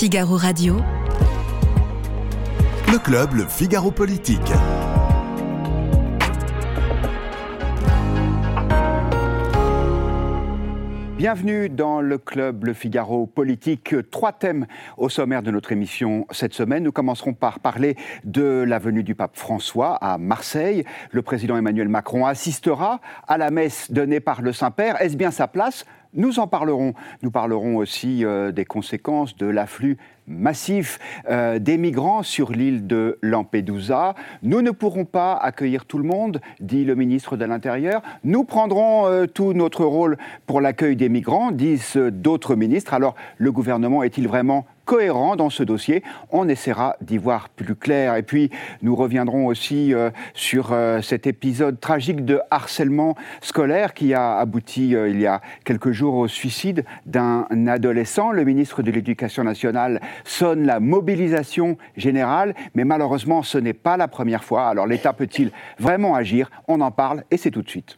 [0.00, 0.80] Figaro Radio.
[2.90, 4.50] Le club, le Figaro Politique.
[11.20, 13.94] Bienvenue dans le club Le Figaro Politique.
[14.10, 14.66] Trois thèmes
[14.96, 16.82] au sommaire de notre émission cette semaine.
[16.82, 20.82] Nous commencerons par parler de la venue du pape François à Marseille.
[21.10, 24.98] Le président Emmanuel Macron assistera à la messe donnée par le Saint-Père.
[25.02, 25.84] Est-ce bien sa place?
[26.14, 26.94] Nous en parlerons.
[27.22, 29.98] Nous parlerons aussi euh, des conséquences de l'afflux
[30.30, 30.98] massif
[31.28, 34.14] euh, des migrants sur l'île de Lampedusa.
[34.42, 38.00] Nous ne pourrons pas accueillir tout le monde, dit le ministre de l'Intérieur.
[38.24, 40.16] Nous prendrons euh, tout notre rôle
[40.46, 42.94] pour l'accueil des migrants, disent d'autres ministres.
[42.94, 46.02] Alors, le gouvernement est-il vraiment cohérent dans ce dossier.
[46.30, 48.16] On essaiera d'y voir plus clair.
[48.16, 48.50] Et puis,
[48.82, 54.96] nous reviendrons aussi euh, sur euh, cet épisode tragique de harcèlement scolaire qui a abouti
[54.96, 58.32] euh, il y a quelques jours au suicide d'un adolescent.
[58.32, 64.08] Le ministre de l'Éducation nationale sonne la mobilisation générale, mais malheureusement, ce n'est pas la
[64.08, 64.66] première fois.
[64.66, 66.50] Alors, l'État peut-il vraiment agir?
[66.66, 67.96] On en parle et c'est tout de suite.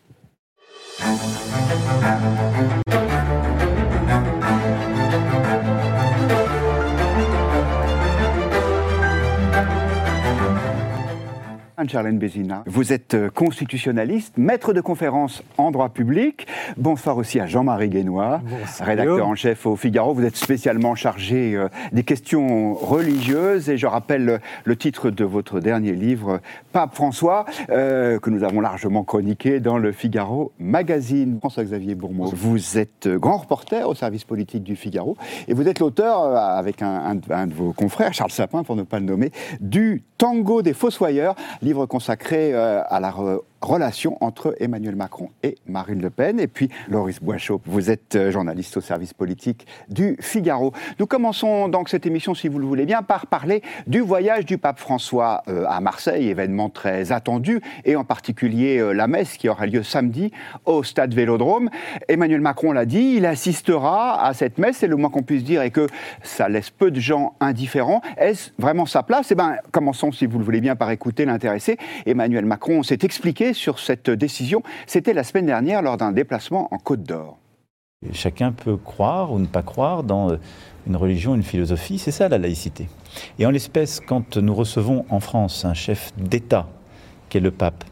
[11.83, 16.47] Anne-Charlène Bézina, vous êtes euh, constitutionnaliste, maître de conférence en droit public.
[16.77, 18.41] Bonsoir aussi à Jean-Marie Guénois,
[18.78, 20.14] rédacteur en chef au Figaro.
[20.14, 25.58] Vous êtes spécialement chargé euh, des questions religieuses et je rappelle le titre de votre
[25.58, 31.39] dernier livre, Pape François, euh, que nous avons largement chroniqué dans le Figaro Magazine.
[31.41, 35.17] François-Xavier Bourmeau, vous êtes grand reporter au service politique du Figaro
[35.48, 39.00] et vous êtes l'auteur, avec un, un, de vos confrères, Charles Sapin pour ne pas
[39.00, 43.12] le nommer, du Tango des Fossoyeurs, livre consacré euh, à la
[43.62, 46.41] relation entre Emmanuel Macron et Marine Le Pen.
[46.41, 50.72] Et puis, Loris Boischaud, vous êtes euh, journaliste au service politique du Figaro.
[50.98, 54.58] Nous commençons donc cette émission, si vous le voulez bien, par parler du voyage du
[54.58, 59.48] pape François euh, à Marseille, événement très attendu, et en particulier euh, la messe qui
[59.48, 60.33] aura lieu samedi
[60.67, 61.70] au stade Vélodrome.
[62.08, 65.62] Emmanuel Macron l'a dit, il assistera à cette messe, et le moins qu'on puisse dire
[65.62, 65.86] est que
[66.23, 68.02] ça laisse peu de gens indifférents.
[68.17, 69.30] Est-ce vraiment sa place?
[69.30, 71.79] Eh bien, commençons, si vous le voulez bien, par écouter l'intéressé.
[72.06, 74.63] Emmanuel Macron s'est expliqué sur cette décision.
[74.86, 77.39] C'était la semaine dernière lors d'un déplacement en Côte d'Or.
[78.13, 80.36] Chacun peut croire ou ne pas croire dans euh,
[80.89, 82.89] une religion, une philosophie, c'est ça la laïcité.
[83.39, 86.67] Et en l'espèce, quand nous recevons en France un chef d'État,
[87.29, 87.85] qui est le pape,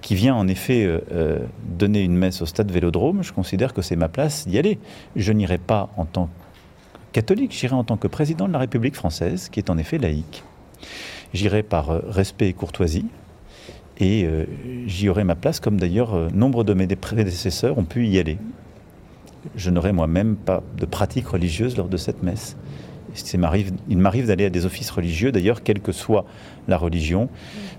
[0.00, 3.80] qui vient en effet euh, euh, donner une messe au stade Vélodrome, je considère que
[3.80, 4.78] c'est ma place d'y aller.
[5.14, 6.30] Je n'irai pas en tant que
[7.12, 10.42] catholique, j'irai en tant que président de la République française, qui est en effet laïque.
[11.32, 13.06] J'irai par respect et courtoisie,
[13.98, 14.44] et euh,
[14.86, 18.38] j'y aurai ma place, comme d'ailleurs euh, nombre de mes prédécesseurs ont pu y aller.
[19.56, 22.56] Je n'aurai moi-même pas de pratique religieuse lors de cette messe.
[23.32, 26.24] Il m'arrive d'aller à des offices religieux, d'ailleurs, quelle que soit
[26.66, 27.28] la religion,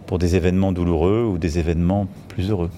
[0.06, 2.70] pour des événements douloureux ou des événements plus heureux.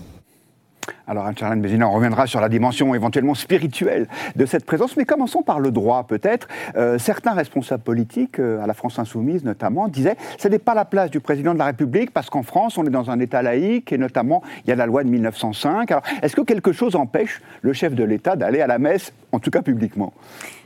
[1.10, 5.42] Alors, Anne-Charlène Bézina, on reviendra sur la dimension éventuellement spirituelle de cette présence, mais commençons
[5.42, 6.50] par le droit, peut-être.
[6.76, 10.84] Euh, certains responsables politiques, euh, à la France Insoumise notamment, disaient ce n'est pas la
[10.84, 13.94] place du président de la République, parce qu'en France, on est dans un État laïque,
[13.94, 15.90] et notamment, il y a la loi de 1905.
[15.92, 19.40] Alors, est-ce que quelque chose empêche le chef de l'État d'aller à la messe, en
[19.40, 20.12] tout cas publiquement?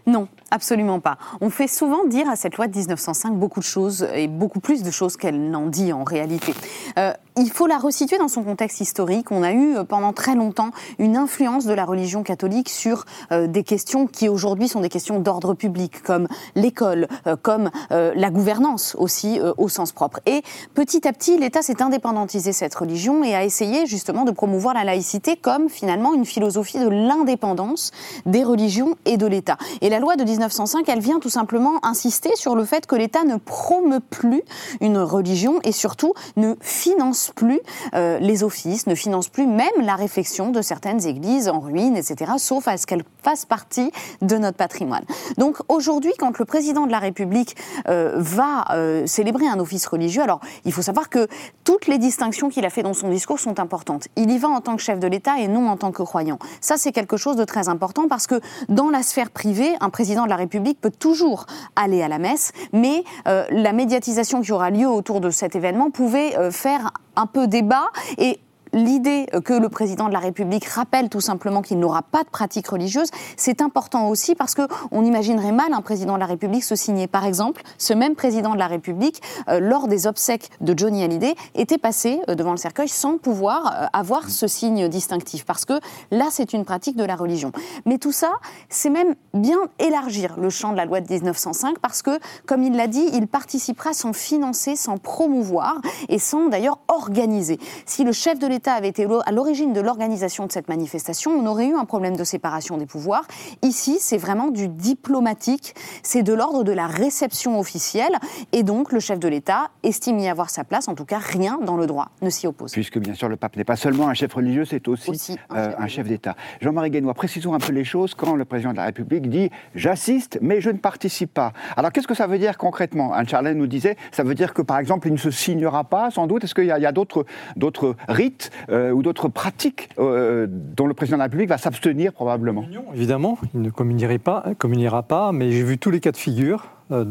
[0.08, 1.18] Non, absolument pas.
[1.41, 4.81] On fait souvent dire à cette loi de 1905 beaucoup de choses et beaucoup plus
[4.81, 6.53] de choses qu'elle n'en dit en réalité.
[6.97, 9.31] Euh, il faut la resituer dans son contexte historique.
[9.31, 13.64] On a eu pendant très longtemps une influence de la religion catholique sur euh, des
[13.64, 17.08] questions qui aujourd'hui sont des questions d'ordre public, comme l'école,
[17.42, 20.20] comme la gouvernance aussi au sens propre.
[20.25, 20.44] Et
[20.74, 24.84] petit à petit, l'État s'est indépendantisé cette religion et a essayé justement de promouvoir la
[24.84, 27.91] laïcité comme finalement une philosophie de l'indépendance
[28.25, 29.58] des religions et de l'État.
[29.81, 33.24] Et la loi de 1905, elle vient tout simplement insister sur le fait que l'État
[33.24, 34.41] ne promeut plus
[34.80, 37.59] une religion et surtout ne finance plus
[37.94, 42.34] euh, les offices, ne finance plus même la réflexion de certaines églises en ruine, etc.,
[42.38, 45.04] sauf à ce qu'elles fassent partie de notre patrimoine.
[45.38, 47.56] Donc aujourd'hui, quand le président de la République
[47.88, 51.28] euh, va euh, célébrer un office religieux, alors il faut savoir que
[51.64, 54.08] toutes les distinctions qu'il a fait dans son discours sont importantes.
[54.16, 56.40] Il y va en tant que chef de l'État et non en tant que croyant.
[56.62, 58.40] Ça, c'est quelque chose de très important parce que
[58.70, 61.46] dans la sphère privée, un président de la République peut toujours
[61.76, 65.90] aller à la messe, mais euh, la médiatisation qui aura lieu autour de cet événement
[65.90, 68.40] pouvait faire un peu débat et
[68.73, 72.68] l'idée que le président de la République rappelle tout simplement qu'il n'aura pas de pratique
[72.68, 76.76] religieuse, c'est important aussi parce que on imaginerait mal un président de la République se
[76.76, 77.08] signer.
[77.08, 81.35] Par exemple, ce même président de la République, euh, lors des obsèques de Johnny Hallyday,
[81.56, 85.79] était passé euh, devant le cercueil sans pouvoir euh, avoir ce signe distinctif parce que
[86.12, 87.52] là, c'est une pratique de la religion.
[87.85, 88.34] Mais tout ça,
[88.70, 92.76] c'est même bien élargir le champ de la loi de 1905 parce que, comme il
[92.76, 97.59] l'a dit, il participera sans financer, sans promouvoir et sans d'ailleurs organiser.
[97.85, 101.46] Si le chef de l'État avait été à l'origine de l'organisation de cette manifestation, on
[101.46, 103.25] aurait eu un problème de séparation des pouvoirs.
[103.61, 105.73] Ici, c'est vraiment du diplomatique,
[106.03, 108.16] c'est de l'ordre de la réception officielle,
[108.52, 111.59] et donc le chef de l'État estime y avoir sa place, en tout cas rien
[111.63, 112.72] dans le droit ne s'y oppose.
[112.72, 116.07] Puisque bien sûr le pape n'est pas seulement un chef religieux, c'est aussi, un, chef,
[116.07, 116.35] d'État.
[116.61, 120.40] Jean-Marie Guénois, précisons un peu les choses quand le président de la République dit j'assiste
[120.41, 121.53] mais je ne participe pas.
[121.78, 123.14] Alors qu'est-ce que ça veut dire concrètement?
[123.14, 126.11] Anne Charlet nous disait ça veut dire que par exemple il ne se signera pas
[126.11, 126.43] sans doute?
[126.43, 131.20] Est-ce qu'il y a, d'autres rites euh, ou d'autres pratiques euh, dont le président de
[131.20, 135.78] la République va s'abstenir probablement Évidemment, il ne communiera pas, communiera pas mais j'ai vu
[135.78, 136.68] tous les cas de figure.
[136.92, 137.06] Euh,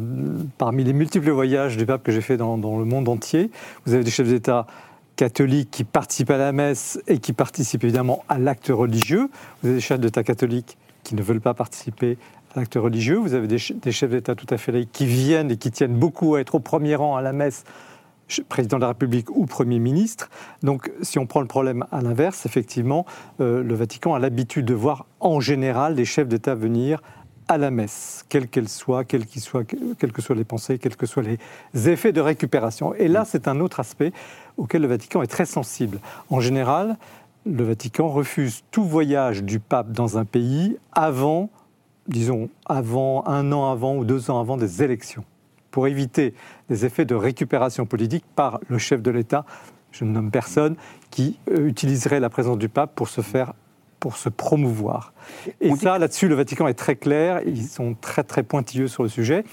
[0.59, 3.51] parmi les multiples voyages du pape que j'ai fait dans, le monde entier,
[3.87, 4.67] vous avez des chefs d'État
[5.17, 9.29] catholiques qui participent à la messe et qui participent évidemment à l'acte religieux.
[9.63, 12.19] Vous avez des chefs d'État catholiques qui ne veulent pas participer
[12.55, 13.17] à l'acte religieux.
[13.17, 16.35] Vous avez des, chefs d'État tout à fait laïcs qui viennent et qui tiennent beaucoup
[16.35, 17.65] à être au premier rang à la messe,
[18.49, 20.31] président de la République ou Premier ministre.
[20.63, 23.07] Donc, si on prend le problème à l'inverse, effectivement,
[23.41, 27.03] euh, le Vatican a l'habitude de voir en général les chefs d'État venir
[27.49, 31.89] à la messe, quelle qu'elle soit, quelles que soient les pensées, quels que soient les
[31.89, 32.95] effets de récupération.
[32.95, 34.13] Et là, c'est un autre aspect
[34.57, 35.99] auquel le Vatican est très sensible.
[36.29, 36.97] En général,
[37.47, 41.51] le Vatican refuse tout voyage du pape dans un pays avant,
[42.07, 45.25] disons, avant un an avant ou deux ans avant des élections,
[45.71, 46.35] pour éviter
[46.69, 49.45] des effets de récupération politique par le chef de l'État,
[49.93, 50.77] je ne nomme personne,
[51.11, 53.53] qui euh, utiliserait la présence du pape pour se faire
[53.99, 55.13] pour se promouvoir.
[55.61, 59.11] Et ça, là-dessus, le Vatican est très clair, ils sont très très pointilleux sur le
[59.11, 59.45] sujet.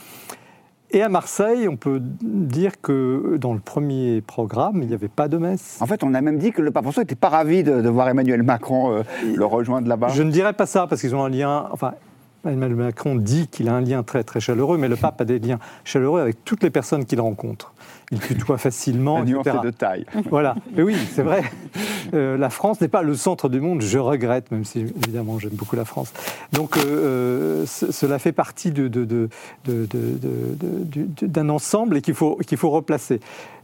[0.92, 5.28] Et à Marseille, on peut dire que dans le premier programme, il n'y avait pas
[5.28, 5.78] de messe.
[5.82, 8.08] En fait, on a même dit que le pape François n'était pas ravi de, voir
[8.08, 9.04] Emmanuel Macron euh,
[9.36, 10.08] le rejoindre là-bas.
[10.10, 11.68] Je ne dirais pas ça, parce qu'ils ont un lien.
[11.74, 11.96] Enfin,
[12.52, 15.40] Emmanuel Macron dit qu'il a un lien très très chaleureux, mais le pape a des
[15.40, 17.74] liens chaleureux avec toutes les personnes qu'il rencontre
[18.12, 19.20] il tutoie facilement.
[19.20, 20.06] La de taille.
[20.30, 20.56] Voilà.
[20.76, 21.44] Mais oui, c'est vrai.
[22.14, 23.82] Euh, la France n'est pas le centre du monde.
[23.82, 26.14] Je regrette, même si évidemment j'aime beaucoup la France.
[26.54, 28.72] Donc euh, euh, cela fait partie
[31.22, 33.20] d'un ensemble et qu'il faut, qu'il faut replacer.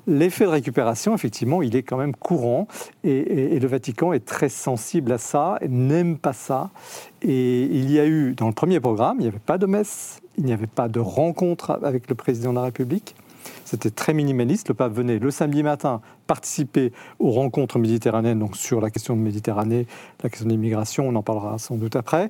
[0.06, 2.68] L'effet de récupération, effectivement, il est quand même courant
[3.06, 6.72] et, et le Vatican est très sensible à ça, n'aime pas ça.
[7.24, 10.20] Et il y a eu, dans le premier programme, il n'y avait pas de messe,
[10.38, 13.16] il n'y avait pas de rencontre avec le président de la République.
[13.66, 14.68] C'était très minimaliste.
[14.70, 19.22] Le pape venait le samedi matin participer aux rencontres méditerranéennes, donc sur la question de
[19.22, 19.88] Méditerranée,
[20.22, 22.30] la question de l'immigration, on en parlera sans doute après.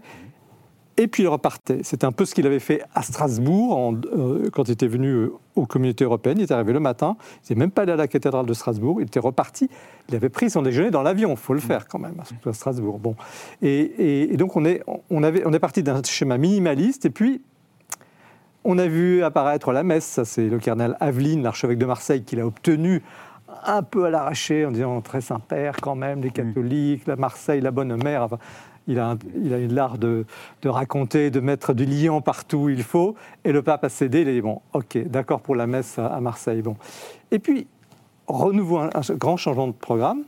[0.98, 1.80] Et puis il repartait.
[1.84, 5.34] C'est un peu ce qu'il avait fait à Strasbourg euh, quand il était venu euh,
[5.56, 6.38] aux communautés européennes.
[6.38, 9.01] Il est arrivé le matin, il n'était même pas allé à la cathédrale de Strasbourg,
[9.01, 9.69] il était reparti.
[10.10, 12.54] Il avait pris son déjeuner dans l'avion, il faut le faire quand même, surtout à
[12.54, 13.00] Strasbourg.
[13.00, 13.16] Bon.
[13.62, 17.42] Et, et donc on est, on, avait, on est parti d'un schéma minimaliste, et puis
[18.63, 22.36] on a vu apparaître la messe, ça c'est le cardinal Aveline, l'archevêque de Marseille, qui
[22.36, 23.01] l'a obtenu
[23.65, 27.71] un peu à l'arraché en disant très Saint-Père quand même, les catholiques, la Marseille, la
[27.71, 28.27] bonne mère.
[28.88, 30.25] il a, il a l'art de,
[30.65, 33.15] raconter, de mettre du liant partout où il faut.
[33.44, 36.19] Et le pape a cédé, il a dit bon, ok, d'accord pour la messe à,
[36.19, 36.62] Marseille.
[36.62, 36.75] Bon.
[37.31, 37.68] Et puis,
[38.27, 40.24] renouveau, un, grand changement de programme.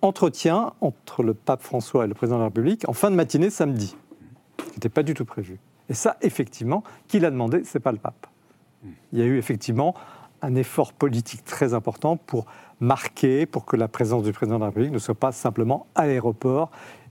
[0.00, 3.50] Entretien entre le pape François et le président de la République en fin de matinée
[3.50, 3.96] samedi,
[4.60, 5.58] ce qui n'était pas du tout prévu.
[5.88, 8.28] Et ça, effectivement, qui l'a demandé, ce n'est pas le pape.
[9.12, 9.94] Il y a eu effectivement
[10.42, 12.46] un effort politique très important pour
[12.80, 16.06] marquer, pour que la présence du président de la République ne soit pas simplement à
[16.06, 16.70] l'aéroport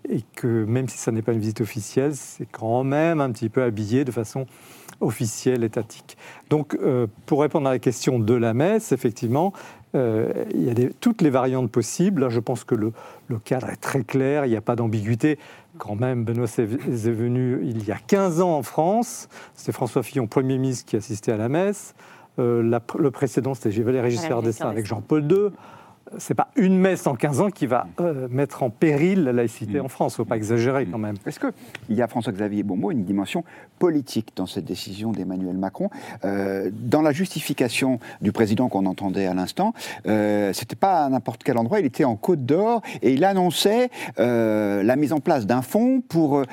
[0.10, 3.50] et que même si ça n'est pas une visite officielle, c'est quand même un petit
[3.50, 4.46] peu habillé de façon
[5.02, 6.18] officielle, étatique.
[6.50, 9.54] Donc, euh, pour répondre à la question de la messe, effectivement,
[9.96, 12.22] euh, il y a toutes les variantes possibles.
[12.22, 12.94] Là, je pense que le,
[13.44, 15.38] cadre est très clair, il n'y a pas d'ambiguïté.
[15.78, 16.66] Quand même, Benoît est
[17.12, 19.30] venu il y a 15 ans en France.
[19.56, 21.94] C'était François Fillon, Premier ministre, qui assistait à la messe.
[22.40, 25.50] Euh, le précédent, c'était Valéry Giscard d'Estaing avec Jean-Paul II
[26.18, 29.80] c'est pas une messe en 15 ans qui va euh, mettre en péril la laïcité
[29.80, 29.86] mm.
[29.86, 30.14] en France.
[30.14, 31.16] Il ne faut pas exagérer quand même.
[31.26, 33.44] Est-ce qu'il y a, François-Xavier Bonmot, une dimension
[33.80, 35.90] politique dans cette décision d'Emmanuel Macron?
[36.26, 39.74] Euh, Dans la justification du président qu'on entendait à l'instant,
[40.08, 43.90] euh, c'était pas à n'importe quel endroit, il était en Côte d'Or et il annonçait
[44.20, 46.44] euh, la mise en place d'un fonds pour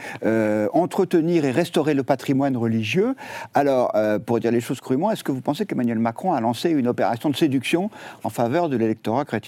[0.73, 3.15] entretenir et restaurer le patrimoine religieux.
[3.55, 3.95] Alors,
[4.27, 7.31] pour dire les choses crûment, est-ce que vous pensez qu'Emmanuel Macron a lancé une opération
[7.31, 7.91] de séduction
[8.23, 9.44] en faveur de l'électorat chrétien?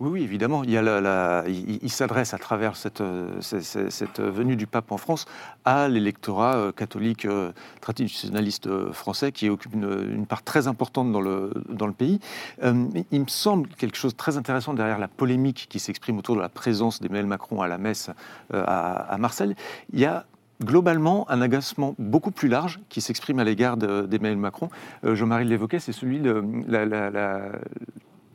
[0.00, 0.64] Oui, évidemment.
[0.64, 3.04] Il, s'adresse à travers cette,
[3.40, 5.26] cette, venue du pape en France
[5.64, 7.28] à l'électorat catholique
[7.80, 11.52] traditionnaliste français qui occupe une, part très importante dans le,
[11.96, 12.18] pays.
[12.62, 16.40] il me semble quelque chose de très intéressant derrière la polémique qui s'exprime autour de
[16.40, 18.10] la présence d'Emmanuel Macron à la messe
[18.52, 19.54] à, Marseille.
[19.92, 20.26] Il y a
[20.64, 24.68] globalement un agacement beaucoup plus large qui s'exprime à l'égard d'Emmanuel Macron.
[25.04, 26.42] Euh, Jean-Marie l'évoquait, c'est celui de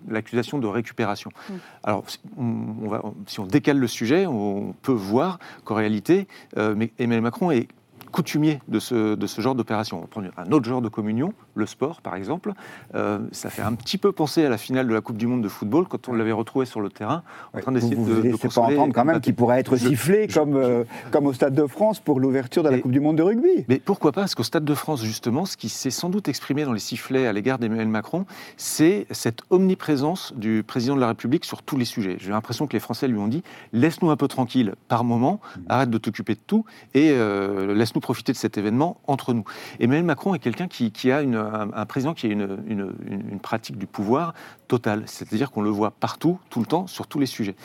[0.08, 1.32] l'accusation de récupération.
[1.50, 1.54] Mm.
[1.84, 2.06] Alors,
[2.38, 6.28] on, va, si on décale le sujet, on peut voir qu'en réalité,
[6.58, 7.68] euh, Emmanuel Macron est
[8.12, 9.98] coutumier de ce, de ce genre d'opération.
[9.98, 12.54] On va prendre un autre genre de communion, le sport par exemple.
[12.96, 15.42] Euh, ça fait un petit peu penser à la finale de la Coupe du Monde
[15.42, 17.24] de football quand on l'avait retrouvé sur le terrain
[17.54, 18.02] en train d'essayer de.
[18.02, 21.54] Vous ne pas entendre quand même qu'il pourrait être sifflé comme, euh, comme au Stade
[21.54, 23.66] de France pour l'ouverture de la Coupe du Monde de rugby.
[23.68, 26.66] Mais pourquoi pas Parce qu'au Stade de France, justement, ce qui s'est sans doute exprimé
[26.66, 31.46] dans les sifflets à l'égard d'Emmanuel Macron, c'est cette omniprésence du président de la République
[31.46, 32.18] sur tous les sujets.
[32.20, 35.60] J'ai l'impression que les Français lui ont dit laisse-nous un peu tranquille par moment, mmh.
[35.70, 39.44] arrête de t'occuper de tout et euh, laisse-nous profiter de cet événement entre nous.
[39.80, 44.34] Emmanuel Macron est quelqu'un qui, a un, président qui a une, une, pratique du pouvoir
[44.68, 47.56] totale, c'est-à-dire qu'on le voit partout, tout le temps, sur tous les sujets.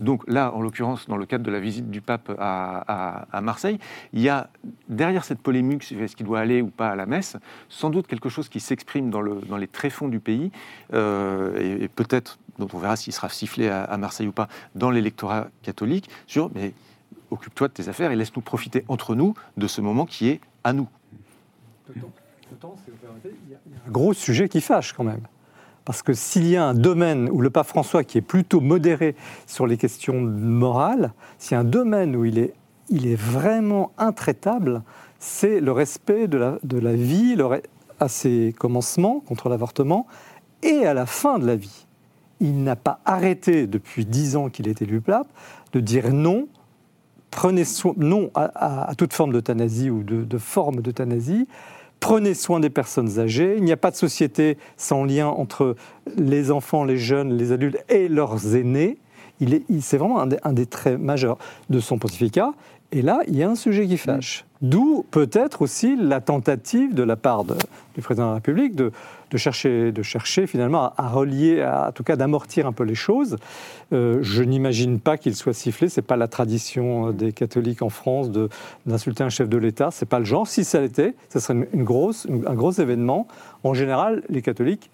[0.00, 3.78] Donc là, en l'occurrence, dans le cadre de la visite du pape à, Marseille,
[4.12, 4.48] il y a
[4.88, 7.36] derrière cette polémique, est-ce qu'il doit aller ou pas à la messe,
[7.68, 10.50] sans doute quelque chose qui s'exprime dans, le, dans les tréfonds du pays,
[10.94, 14.90] euh, et, peut-être, donc on verra s'il sera sifflé à, à, Marseille ou pas, dans
[14.90, 16.72] l'électorat catholique, sur mais
[17.30, 20.72] occupe-toi de tes affaires et laisse-nous profiter entre nous de ce moment qui est à
[20.72, 20.88] nous.
[21.94, 22.02] il
[23.50, 25.22] y a un gros sujet qui fâche quand même.
[25.84, 29.16] Parce que s'il y a un domaine où le pape François, qui est plutôt modéré
[29.46, 32.52] sur les questions morales, s'il y a un domaine où il est,
[32.90, 34.82] il est vraiment intraitable,
[35.18, 37.36] c'est le respect de la, de la vie
[38.00, 40.06] à ses commencements contre l'avortement
[40.62, 41.86] et à la fin de la vie.
[42.40, 45.28] Il n'a pas arrêté depuis dix ans qu'il est élu pape
[45.72, 46.48] de dire non
[47.30, 51.46] prenez soin, non à, toute forme d'euthanasie ou de, forme d'euthanasie,
[52.00, 53.54] prenez soin des personnes âgées.
[53.56, 55.76] Il n'y a pas de société sans lien entre
[56.16, 58.98] les enfants, les jeunes, les adultes et leurs aînés.
[59.40, 61.38] Il c'est vraiment un des, traits majeurs
[61.70, 62.52] de son pontificat.
[62.90, 64.46] Et là, il y a un sujet qui fâche.
[64.62, 68.90] D'où peut-être aussi la tentative de la part du président de la République de,
[69.36, 73.36] chercher, de chercher finalement à, relier, à, en tout cas d'amortir un peu les choses.
[73.92, 75.88] Euh, je n'imagine pas qu'il soit sifflé.
[75.88, 78.30] C'est pas la tradition euh, des catholiques en France
[78.86, 79.90] d'insulter un chef de l'État.
[79.90, 80.46] C'est pas le genre.
[80.46, 83.26] Si ça l'était, ce serait une, grosse, un gros événement.
[83.64, 84.90] En général, les catholiques,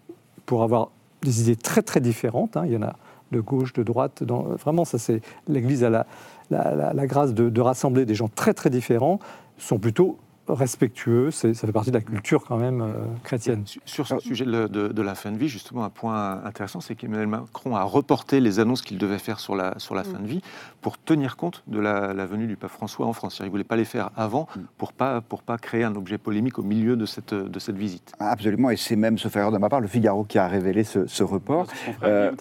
[0.47, 0.91] pour avoir
[1.23, 2.97] des idées très très différentes, hein, il y en a
[3.33, 4.23] de gauche, de droite.
[4.23, 6.07] Dans, vraiment, ça c'est l'Église a la,
[6.50, 9.19] la, grâce de, de, rassembler des gens très très différents,
[9.59, 13.65] sont plutôt respectueux, ça fait partie de la culture quand même euh, chrétienne.
[13.85, 17.77] Sur ce sujet de, la fin de vie, justement, un point intéressant, c'est qu'Emmanuel Macron
[17.77, 20.05] a reporté les annonces qu'il devait faire sur la, sur la mm.
[20.05, 20.43] fin de vie
[20.81, 23.39] pour tenir compte de la, venue du pape François en France.
[23.41, 24.61] Il ne voulait pas les faire avant mm.
[24.79, 27.77] pour ne pas, pour pas créer un objet polémique au milieu de cette, de cette
[27.77, 28.13] visite.
[28.19, 31.23] Absolument, et c'est même, sauf erreur de ma part, le Figaro qui a révélé ce,
[31.23, 31.67] report.
[32.03, 32.33] Euh,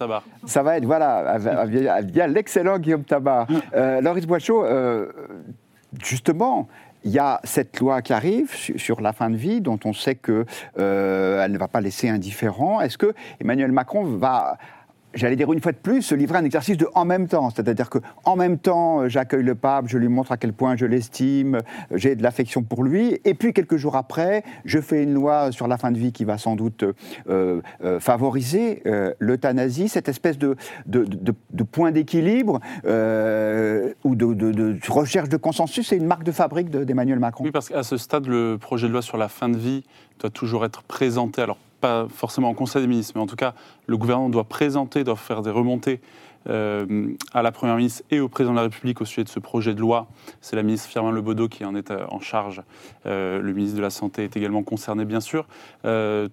[0.46, 3.50] ça va être, voilà, via, l'excellent Guillaume Tabar.
[3.50, 3.56] Mm.
[3.76, 5.08] Euh, Loris Boichot, euh,
[6.02, 6.68] justement,
[7.04, 10.16] il y a cette loi qui arrive sur la fin de vie, dont on sait
[10.16, 10.46] qu'elle
[10.80, 12.82] euh, ne va pas laisser indifférent.
[12.82, 14.58] Est-ce que Emmanuel Macron va
[15.14, 17.50] j'allais dire une fois de plus, se livrer à un exercice de en même temps.
[17.50, 20.76] C'est-à-dire que en même temps, euh, j'accueille le pape, je lui montre à quel point
[20.76, 21.60] je l'estime, euh,
[21.92, 25.68] j'ai de l'affection pour lui, et puis quelques jours après, je fais une loi sur
[25.68, 26.84] la fin de vie qui va sans doute
[27.30, 27.62] euh,
[28.00, 28.84] favoriser
[29.20, 30.56] l'euthanasie, cette espèce de,
[30.86, 37.20] de, de, point d'équilibre ou de, recherche de consensus, c'est une marque de fabrique d'Emmanuel
[37.20, 37.44] Macron.
[37.44, 39.84] Oui, parce qu'à ce stade, le projet de loi sur la fin de vie
[40.20, 41.42] doit toujours être présenté.
[41.42, 43.54] Alors pas forcément en Conseil des ministres, mais en tout cas,
[43.88, 46.00] le gouvernement doit présenter, doit faire des remontées
[46.48, 49.40] euh, à la Première ministre et au Président de la République au sujet de ce
[49.40, 50.08] projet de loi.
[50.40, 52.62] C'est la ministre Firmin Lebaudot qui en est euh, en charge.
[53.06, 55.46] Euh, le ministre de la Santé est également concerné, bien sûr.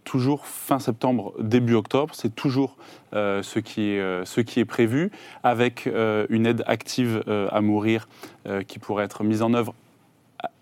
[0.05, 2.77] toujours fin septembre, début octobre, c'est toujours
[3.13, 5.11] ce, qui est, ce qui est prévu,
[5.43, 5.89] avec
[6.29, 8.09] une aide active à mourir
[8.69, 9.75] qui pourrait être mise en œuvre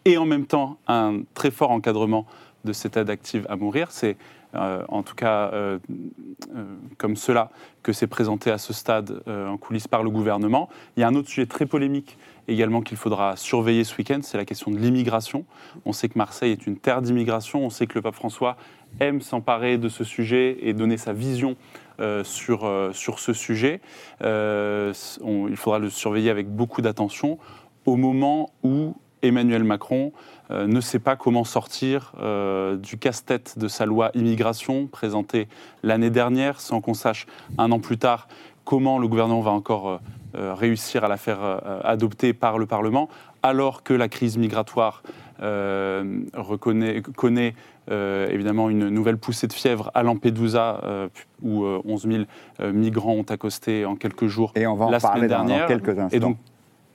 [0.07, 2.26] et en même temps un très fort encadrement
[2.64, 3.90] de cette aide active à mourir.
[3.90, 4.16] C'est
[4.55, 5.78] euh, en tout cas euh,
[6.57, 6.64] euh,
[6.97, 7.50] comme cela,
[7.83, 10.69] que c'est présenté à ce stade en coulisses par le gouvernement.
[10.97, 14.38] Il y a un autre sujet très polémique également qu'il faudra surveiller ce week-end, c'est
[14.38, 15.45] la question de l'immigration.
[15.85, 18.57] On sait que Marseille est une terre d'immigration, on sait que le pape François
[19.00, 21.57] aime s'emparer de ce sujet et donner sa vision
[22.23, 23.81] sur, sur ce sujet.
[24.23, 27.38] il faudra le surveiller avec beaucoup d'attention
[27.85, 30.13] au moment où Emmanuel Macron
[30.51, 35.49] euh, ne sait pas comment sortir euh, du casse-tête de sa loi immigration présentée
[35.83, 37.27] l'année dernière, sans qu'on sache
[37.59, 38.29] un an plus tard
[38.65, 39.99] comment le gouvernement va encore
[40.35, 41.39] réussir à la faire
[41.85, 43.09] adopter par le Parlement,
[43.43, 45.03] alors que la crise migratoire
[45.41, 47.55] reconnaît, connaît
[47.91, 50.83] évidemment une nouvelle poussée de fièvre à Lampedusa,
[51.43, 52.09] où 11
[52.61, 55.47] 000 migrants ont accosté en quelques jours Et on va en la parler semaine dans
[55.47, 55.67] dernière.
[55.67, 56.15] quelques instants.
[56.15, 56.37] Et donc,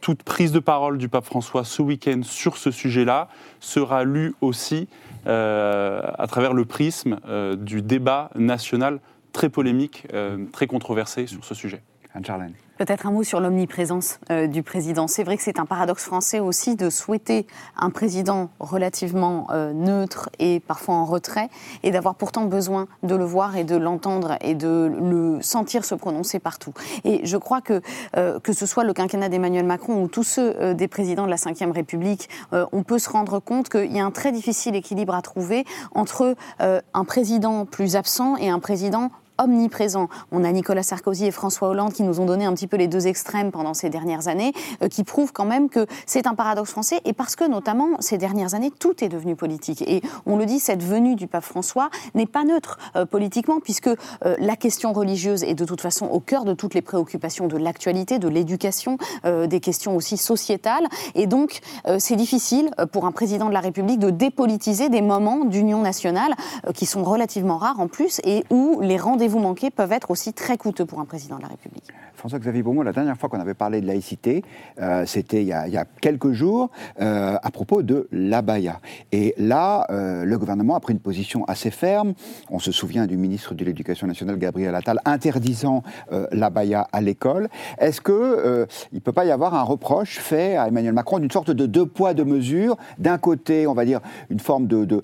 [0.04, 3.30] toute prise de parole du pape François ce week-end sur ce sujet-là
[3.62, 4.90] sera lue aussi
[5.28, 9.00] euh, à travers le prisme euh, du débat national
[9.32, 11.82] très polémique, euh, très controversé sur ce sujet.
[12.14, 12.54] Anne-Charlène.
[12.86, 15.08] Peut-être un mot sur l'omniprésence euh, du président.
[15.08, 17.48] C'est vrai que c'est un paradoxe français aussi de souhaiter
[17.78, 21.48] un président relativement euh, neutre et parfois en retrait,
[21.84, 25.96] et d'avoir pourtant besoin de le voir et de l'entendre et de le sentir se
[25.96, 26.74] prononcer partout.
[27.06, 27.82] Et je crois que
[28.18, 31.38] euh, que ce soit le quinquennat d'Emmanuel Macron ou tous ceux des présidents de la
[31.38, 35.22] Ve République, on peut se rendre compte qu'il y a un très difficile équilibre à
[35.22, 35.64] trouver
[35.96, 39.10] entre un président plus absent et un président
[39.44, 40.10] omniprésent.
[40.32, 42.88] On a Nicolas Sarkozy et François Hollande qui nous ont donné un petit peu les
[42.88, 46.72] deux extrêmes pendant ces dernières années, euh, qui prouvent quand même que c'est un paradoxe
[46.72, 49.82] français et parce que notamment ces dernières années, tout est devenu politique.
[49.84, 53.88] Et on le dit, cette venue du pape François n'est pas neutre euh, politiquement puisque
[53.88, 53.96] euh,
[54.40, 58.20] la question religieuse est de toute façon au cœur de toutes les préoccupations de l'actualité,
[58.20, 60.88] de l'éducation, des questions aussi sociétales.
[61.16, 61.60] Et donc,
[62.00, 66.34] c'est difficile pour un président de la République de dépolitiser des moments d'union nationale
[66.74, 70.58] qui sont relativement rares en plus et où les rendez-vous manqués peuvent être aussi très
[70.58, 71.92] coûteux pour un président de la République.
[72.24, 74.46] François-Xavier Beaumont, la dernière fois qu'on avait parlé de laïcité,
[74.82, 76.70] euh, c'était il, y a- quelques jours,
[77.02, 78.80] euh, à propos de l'abaya.
[79.12, 82.14] Et là, euh, le gouvernement a pris une position assez ferme.
[82.50, 85.84] On se souvient du ministre de l'Éducation nationale, Gabriel Attal, interdisant
[86.32, 87.50] l'abaya à l'école.
[87.78, 91.32] Est-ce que il ne peut pas y avoir un reproche fait à Emmanuel Macron d'une
[91.32, 92.78] sorte de deux poids, deux mesures?
[93.00, 94.00] D'un côté, on va dire,
[94.30, 95.02] une forme de,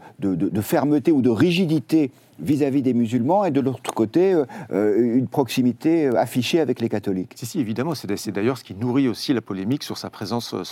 [0.62, 4.34] fermeté ou de rigidité vis-à-vis des musulmans, et de l'autre côté,
[4.72, 7.09] une proximité affichée avec les catholiques.
[7.56, 10.64] Évidemment, c'est d'ailleurs ce qui nourrit aussi la polémique sur sa présence, euh,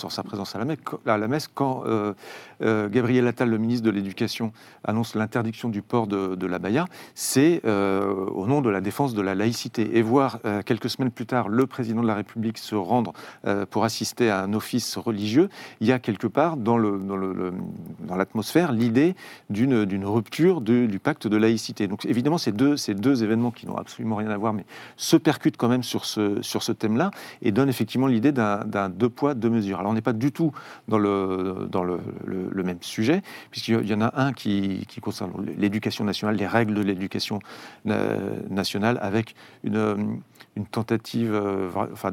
[0.54, 0.78] à la messe.
[1.04, 2.14] La quand euh,
[2.62, 4.52] euh, Gabriel Attal, le ministre de l'Éducation,
[4.84, 9.34] annonce l'interdiction du port de, de l'abaya, c'est au nom de la défense de la
[9.34, 9.96] laïcité.
[9.96, 13.12] Et voir quelques semaines plus tard le président de la République se rendre
[13.70, 15.48] pour assister à un office religieux,
[15.80, 19.14] il y a quelque part dans l'atmosphère l'idée
[19.50, 21.86] d'une rupture du pacte de laïcité.
[21.88, 24.64] Donc évidemment, ces deux événements qui n'ont absolument rien à voir, mais
[24.96, 27.10] se percutent quand même sur ce, sur ce thème-là
[27.42, 29.80] et donnent effectivement l'idée d'un deux poids, deux mesures.
[29.80, 30.52] Alors on n'est pas du tout
[30.88, 32.00] dans le, dans le,
[32.62, 37.38] même sujet, puisqu'il y en a un qui, concerne l'éducation nationale, les règles de l'éducation
[37.86, 40.20] euh, nationale, avec une,
[40.70, 42.12] tentative euh, enfin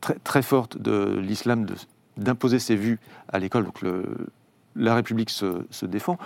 [0.00, 1.66] très, très forte de l'islam
[2.16, 3.64] d'imposer ses vues à l'école.
[3.64, 3.80] Donc
[4.74, 6.18] la République se défend.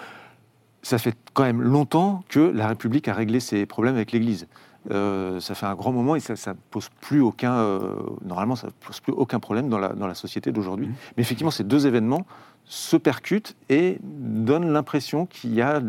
[0.83, 4.49] Ça fait quand même longtemps que la République a réglé ses problèmes avec l'Église.
[4.91, 8.69] Euh, ça fait un grand moment et ça ne pose plus aucun, euh, normalement, ça
[8.85, 10.89] pose plus aucun problème dans la, dans la société d'aujourd'hui.
[11.17, 12.27] Mais effectivement, ces deux événements
[12.65, 15.81] se percutent et donnent l'impression qu'il y a,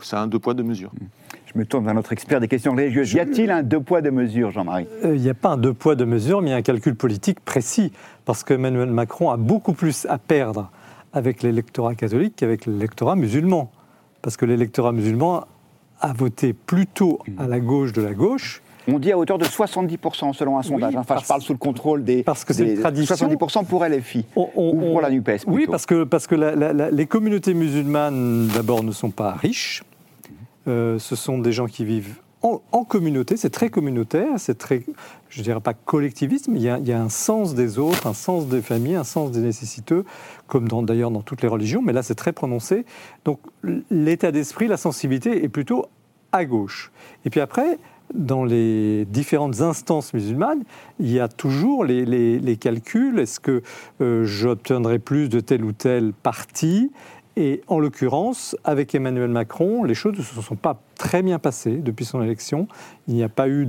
[0.00, 0.92] c'est un deux poids deux mesures.
[1.46, 3.12] Je me tourne vers notre expert des questions religieuses.
[3.12, 4.86] Y a-t-il un deux poids, deux mesures, Jean-Marie?
[5.04, 6.62] Euh, Il n'y a pas un deux poids, deux mesures, mais il y a un
[6.62, 7.92] calcul politique précis,
[8.24, 10.70] parce que Emmanuel Macron a beaucoup plus à perdre
[11.12, 13.70] avec l'électorat catholique qu'avec l'électorat musulman.
[14.22, 15.46] Parce que l'électorat musulman
[16.00, 20.32] a voté plutôt à la gauche de la gauche, On dit à hauteur de 70%
[20.32, 20.94] selon un sondage.
[20.94, 22.22] Enfin, parce- je parle sous le contrôle des.
[22.22, 23.16] parce que c'est des- une tradition.
[23.16, 24.24] 70% pour LFI.
[24.36, 25.40] On- on- ou pour on- la NUPES.
[25.48, 25.72] Oui, plutôt.
[25.72, 29.82] parce que, parce que la- la- la- les communautés musulmanes, d'abord, ne sont pas riches.
[30.68, 32.14] Euh, ce sont des gens qui vivent
[32.72, 34.82] en, communauté, c'est très communautaire, c'est très,
[35.28, 38.06] je dirais pas collectiviste, mais il y, a, il y a un sens des autres,
[38.06, 40.04] un sens des familles, un sens des nécessiteux,
[40.46, 42.84] comme d'ailleurs dans toutes les religions, mais là c'est très prononcé.
[43.24, 43.40] Donc
[43.90, 45.86] l'état d'esprit, la sensibilité est plutôt
[46.32, 46.92] à gauche.
[47.24, 47.78] Et puis après,
[48.14, 50.62] dans les différentes instances musulmanes,
[51.00, 53.18] il y a toujours les, calculs.
[53.18, 53.62] Est-ce que
[54.00, 56.90] euh, j'obtiendrai plus de tel ou tel parti
[57.36, 61.76] Et en l'occurrence, avec Emmanuel Macron, les choses ne se sont pas très bien passées
[61.76, 62.66] depuis son élection.
[63.08, 63.66] Il n'y a pas eu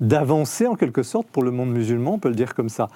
[0.00, 2.88] d'avancée en quelque sorte pour le monde musulman, on peut le dire comme ça.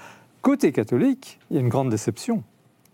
[0.42, 2.42] Côté catholique, il y a une grande déception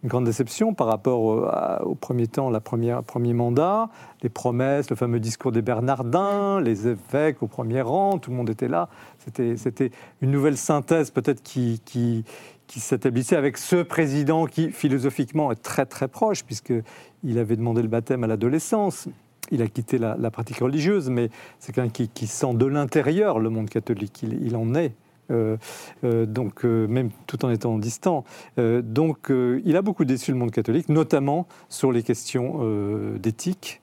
[0.02, 3.88] une grande déception par rapport au, premier temps, première, premier mandat,
[4.22, 8.50] les promesses, le fameux discours des Bernardins, les évêques au premier rang, tout le monde
[8.50, 8.88] était là.
[9.18, 12.24] C'était, une nouvelle synthèse peut-être qui,
[12.66, 17.88] qui s'établissait avec ce président qui philosophiquement est très très proche puisqu'il avait demandé le
[17.88, 19.08] baptême à l'adolescence.
[19.52, 23.68] Il a quitté la, pratique religieuse, mais c'est quelqu'un qui, sent de l'intérieur le monde
[23.68, 24.24] catholique.
[24.24, 24.92] Il, en est.
[25.30, 25.56] Euh,
[26.04, 28.24] euh, donc, euh, même tout en étant distant.
[28.56, 33.80] Donc, il a beaucoup déçu le monde catholique, notamment sur les questions d'éthique,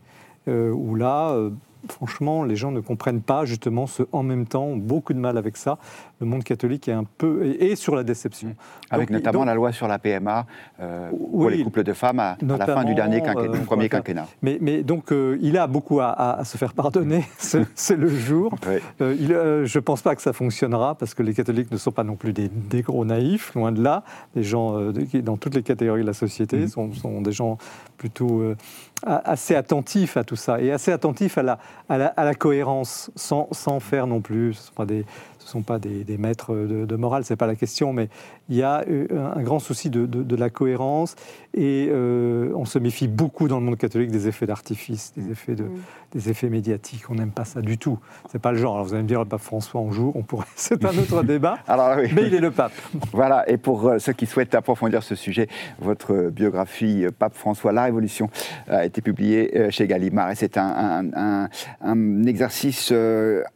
[0.48, 1.38] où là,
[1.90, 5.38] franchement, les gens ne comprennent pas justement ce en même temps, ont beaucoup de mal
[5.38, 5.78] avec ça.
[6.20, 7.46] Le monde catholique est un peu.
[7.60, 8.56] et, sur la déception.
[8.90, 10.46] Avec notamment la loi sur la PMA
[10.80, 14.28] euh, pour les couples de femmes à, la fin du dernier quinquennat, euh, premier quinquennat.
[14.42, 18.54] Mais, mais donc, euh, il a beaucoup à, se faire pardonner, c'est le jour.
[19.00, 22.04] il, je ne pense pas que ça fonctionnera parce que les catholiques ne sont pas
[22.04, 22.50] non plus des,
[22.82, 24.04] gros naïfs, loin de là.
[24.36, 24.92] Les gens
[25.24, 26.68] dans toutes les catégories de la société mmh.
[26.68, 27.58] sont, sont, des gens
[27.98, 28.44] plutôt
[29.06, 34.08] assez attentifs à tout ça et assez attentifs à la, à la, cohérence sans, faire
[34.08, 34.72] non plus.
[34.86, 35.06] Des,
[35.44, 38.08] ce ne sont pas des, maîtres de, morale, ce n'est pas la question, mais
[38.50, 41.16] il y a euh, un grand souci de, la cohérence
[41.54, 45.56] et euh, on se méfie beaucoup dans le monde catholique des effets d'artifice, des, effets
[45.56, 45.82] de, mm.
[46.14, 47.10] des effets médiatiques.
[47.10, 48.00] On n'aime pas ça du tout.
[48.32, 48.76] C'est pas le genre.
[48.76, 50.46] Alors vous allez me dire, le pape François en joue, on pourrait.
[50.56, 51.58] C'est un autre débat.
[51.68, 52.10] Alors, oui.
[52.16, 52.74] Mais il est le pape.
[53.12, 53.48] Voilà.
[53.50, 55.48] Et pour euh, ceux qui souhaitent approfondir ce sujet,
[55.80, 58.30] votre biographie Pape François, La Révolution,
[58.68, 61.50] a été publiée chez Gallimard et c'est un,
[61.82, 62.92] un, exercice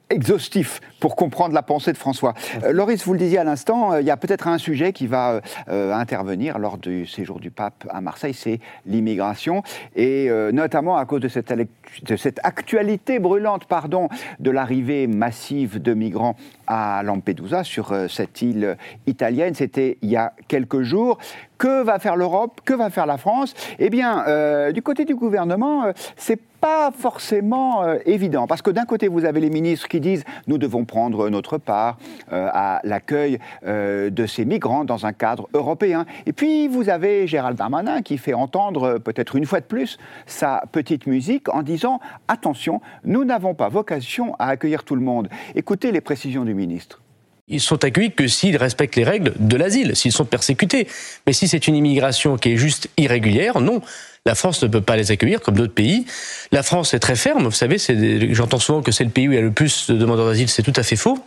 [0.09, 2.33] exhaustif pour comprendre la pensée de François.
[2.63, 5.07] Euh, Loris, vous le disiez à l'instant, euh, il y a peut-être un sujet qui
[5.07, 9.63] va euh, intervenir lors du séjour du pape à Marseille, c'est l'immigration,
[9.95, 15.93] et notamment à cause de cette, de cette actualité brûlante pardon, de l'arrivée massive de
[15.93, 16.35] migrants
[16.67, 19.53] à Lampedusa, sur cette île italienne.
[19.55, 21.17] C'était il y a quelques jours.
[21.57, 22.61] Que va faire l'Europe?
[22.65, 23.53] Que va faire la France?
[23.79, 28.45] Eh bien, euh, du côté du gouvernement, euh, c'est pas forcément euh, évident.
[28.45, 31.97] Parce que d'un côté, vous avez les ministres qui disent nous devons prendre notre part
[32.29, 36.05] à l'accueil de ces migrants dans un cadre européen.
[36.25, 40.63] Et puis, vous avez Gérald Darmanin qui fait entendre, peut-être une fois de plus, sa
[40.71, 45.29] petite musique en disant attention, nous n'avons pas vocation à accueillir tout le monde.
[45.55, 47.01] Écoutez les précisions du ministre
[47.49, 50.87] ils sont accueillis que s'ils respectent les règles de l'asile, s'ils sont persécutés.
[51.25, 53.81] Mais si c'est une immigration qui est juste irrégulière, non.
[54.27, 56.05] La France ne peut pas les accueillir comme d'autres pays.
[56.51, 57.45] La France est très ferme.
[57.45, 57.77] Vous savez,
[58.33, 60.49] j'entends souvent que c'est le pays où il y a le plus de demandeurs d'asile.
[60.49, 61.17] C'est tout à fait faux.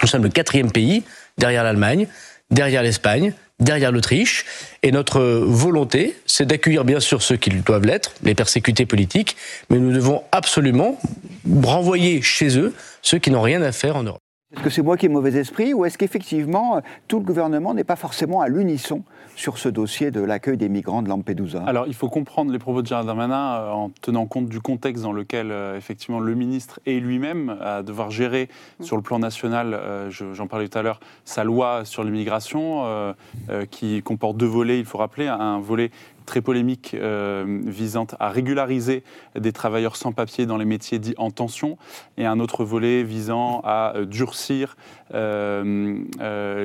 [0.00, 1.02] Nous sommes le quatrième pays,
[1.38, 2.06] derrière l'Allemagne,
[2.52, 4.44] derrière l'Espagne, derrière l'Autriche.
[4.84, 9.36] Et notre volonté, c'est d'accueillir bien sûr ceux qui doivent l'être, les persécutés politiques,
[9.68, 11.00] mais nous devons absolument
[11.64, 14.20] renvoyer chez eux ceux qui n'ont rien à faire en Europe.
[14.56, 17.84] Est-ce que c'est moi qui ai mauvais esprit ou est-ce qu'effectivement tout le gouvernement n'est
[17.84, 19.02] pas forcément à l'unisson
[19.34, 21.62] sur ce dossier de l'accueil des migrants de Lampedusa?
[21.66, 25.02] Alors il faut comprendre les propos de Gérald Darmanin euh, en tenant compte du contexte
[25.02, 28.48] dans lequel euh, effectivement le ministre et lui-même à devoir gérer
[28.80, 33.14] sur le plan national, euh, j'en parlais tout à l'heure, sa loi sur l'immigration
[33.70, 35.90] qui comporte deux volets, il faut rappeler, un volet
[36.26, 39.02] très polémique euh, visant à régulariser
[39.38, 41.78] des travailleurs sans papier dans les métiers dits en tension,
[42.18, 44.76] et un autre volet visant à euh, durcir
[45.14, 45.96] euh,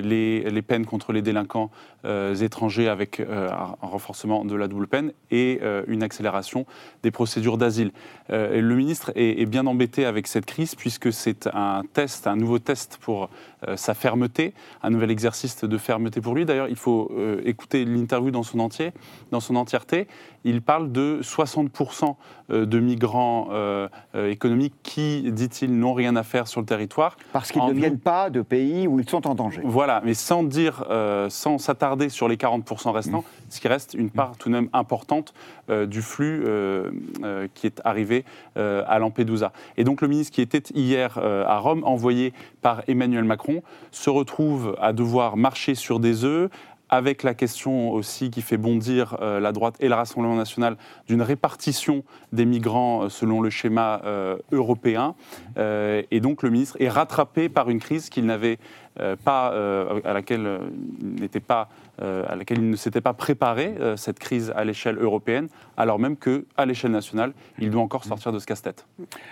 [0.02, 1.71] les, peines contre les délinquants
[2.04, 6.65] étrangers avec un renforcement de la double peine et une accélération
[7.04, 7.91] des procédures d'asile.
[8.30, 12.60] le ministre est, est, bien embêté avec cette crise puisque c'est un test, un nouveau
[12.60, 13.30] test pour
[13.76, 16.45] sa fermeté, un nouvel exercice de fermeté pour lui.
[16.45, 17.12] D'ailleurs, il faut
[17.45, 18.91] écouter l'interview dans son entier,
[19.32, 20.08] dans son entièreté,
[20.43, 22.15] il parle de 60%
[22.51, 27.17] euh, de migrants euh, euh, économiques qui, dit-il, n'ont rien à faire sur le territoire.
[27.34, 29.62] Parce qu'ils ne viennent pas de pays où ils sont en danger.
[29.63, 30.86] Voilà, mais sans dire,
[31.30, 33.49] sans s'attarder sur les 40% restants, mmh.
[33.49, 35.34] ce qui reste une part tout de même importante
[35.69, 36.45] du flux
[37.54, 38.25] qui est arrivé
[38.56, 39.51] à Lampedusa.
[39.77, 44.75] Et donc le ministre qui était hier à Rome, envoyé par Emmanuel Macron, se retrouve
[44.80, 46.49] à devoir marcher sur des œufs,
[46.91, 50.75] avec la question aussi qui fait bondir euh, la droite et le Rassemblement national
[51.08, 55.15] d'une répartition des migrants euh, selon le schéma euh, européen.
[55.58, 58.60] et donc le ministre est rattrapé par une crise qu'il n'avait
[59.23, 59.54] pas,
[60.04, 60.60] à laquelle
[61.01, 61.69] il n'était pas
[62.01, 66.17] à laquelle il ne s'était pas préparé, euh, cette crise à l'échelle européenne, alors même
[66.17, 68.85] qu'à l'échelle nationale, il doit encore sortir de ce casse-tête.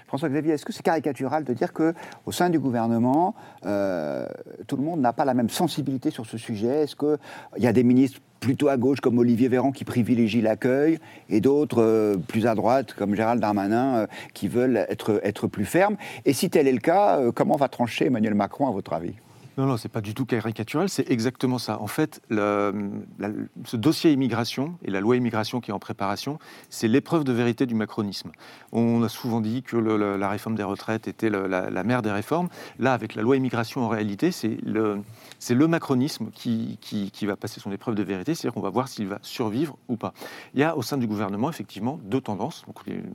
[0.08, 4.28] François-Xavier, est-ce que c'est caricatural de dire qu'au sein du gouvernement, euh,
[4.68, 6.84] tout le monde n'a pas la même sensibilité sur ce sujet?
[6.84, 11.00] Est-ce qu'il y a des ministres plutôt à gauche comme Olivier Véran qui privilégient l'accueil
[11.30, 15.98] et d'autres plus à droite comme Gérald Darmanin qui veulent être, être plus fermes?
[16.26, 19.16] Et si tel est le cas, comment va trancher Emmanuel Macron à votre avis?
[19.60, 21.82] Non, non, c'est pas du tout caricatural, c'est exactement ça.
[21.82, 27.26] En fait, ce dossier immigration et la loi immigration qui est en préparation, c'est l'épreuve
[27.26, 28.32] de vérité du macronisme.
[28.72, 32.48] On a souvent dit que la réforme des retraites était la, mère des réformes.
[32.80, 36.80] Là, avec la loi immigration, en réalité, c'est le, macronisme qui,
[37.24, 40.14] va passer son épreuve de vérité, c'est-à-dire qu'on va voir s'il va survivre ou pas.
[40.54, 42.64] Il y a au sein du gouvernement, effectivement, deux tendances.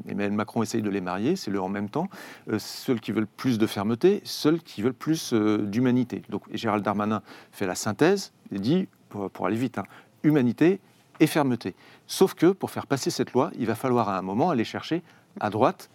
[0.07, 2.11] Emmanuel Macron essaye de les marier, c'est le en même temps.
[2.51, 6.21] Euh, ceux qui veulent plus de fermeté, ceux qui veulent plus euh, d'humanité.
[6.35, 9.85] Donc, Gérald Darmanin fait la synthèse et dit, pour, aller vite, hein,
[10.25, 10.81] humanité
[11.21, 11.77] et fermeté.
[12.09, 15.05] Sauf que pour faire passer cette loi, il va falloir à un moment aller chercher
[15.39, 15.91] à droite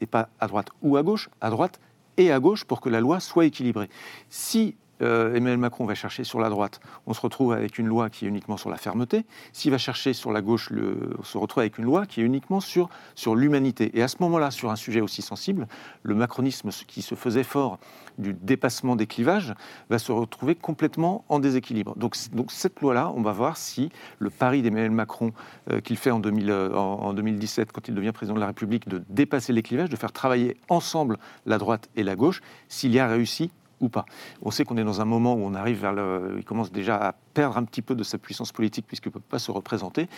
[0.00, 1.78] et pas à droite ou à gauche, à droite
[2.16, 3.90] et à gauche pour que la loi soit équilibrée.
[4.30, 8.10] Si euh, Emmanuel Macron va chercher sur la droite, on se retrouve avec une loi
[8.10, 9.24] qui est uniquement sur la fermeté.
[9.52, 10.70] S'il va chercher sur la gauche,
[11.18, 13.90] on se retrouve avec une loi qui est uniquement sur, sur l'humanité.
[13.94, 15.66] Et à ce moment-là, sur un sujet aussi sensible,
[16.02, 17.78] le macronisme qui se faisait fort
[18.18, 19.54] du dépassement des clivages
[19.90, 21.96] va se retrouver complètement en déséquilibre.
[21.96, 22.14] Donc,
[22.50, 25.32] cette loi-là, on va voir si le pari d'Emmanuel Macron
[25.70, 28.88] euh, qu'il fait en, 2000, euh, en 2017 quand il devient président de la République
[28.88, 32.98] de dépasser les clivages, de faire travailler ensemble la droite et la gauche, s'il y
[32.98, 33.50] a réussi
[33.82, 34.06] ou pas.
[34.40, 36.36] On sait qu'on est dans un moment où on arrive vers le...
[36.38, 39.20] Il commence déjà à perdre un petit peu de sa puissance politique puisqu'il ne peut
[39.20, 40.08] pas se représenter.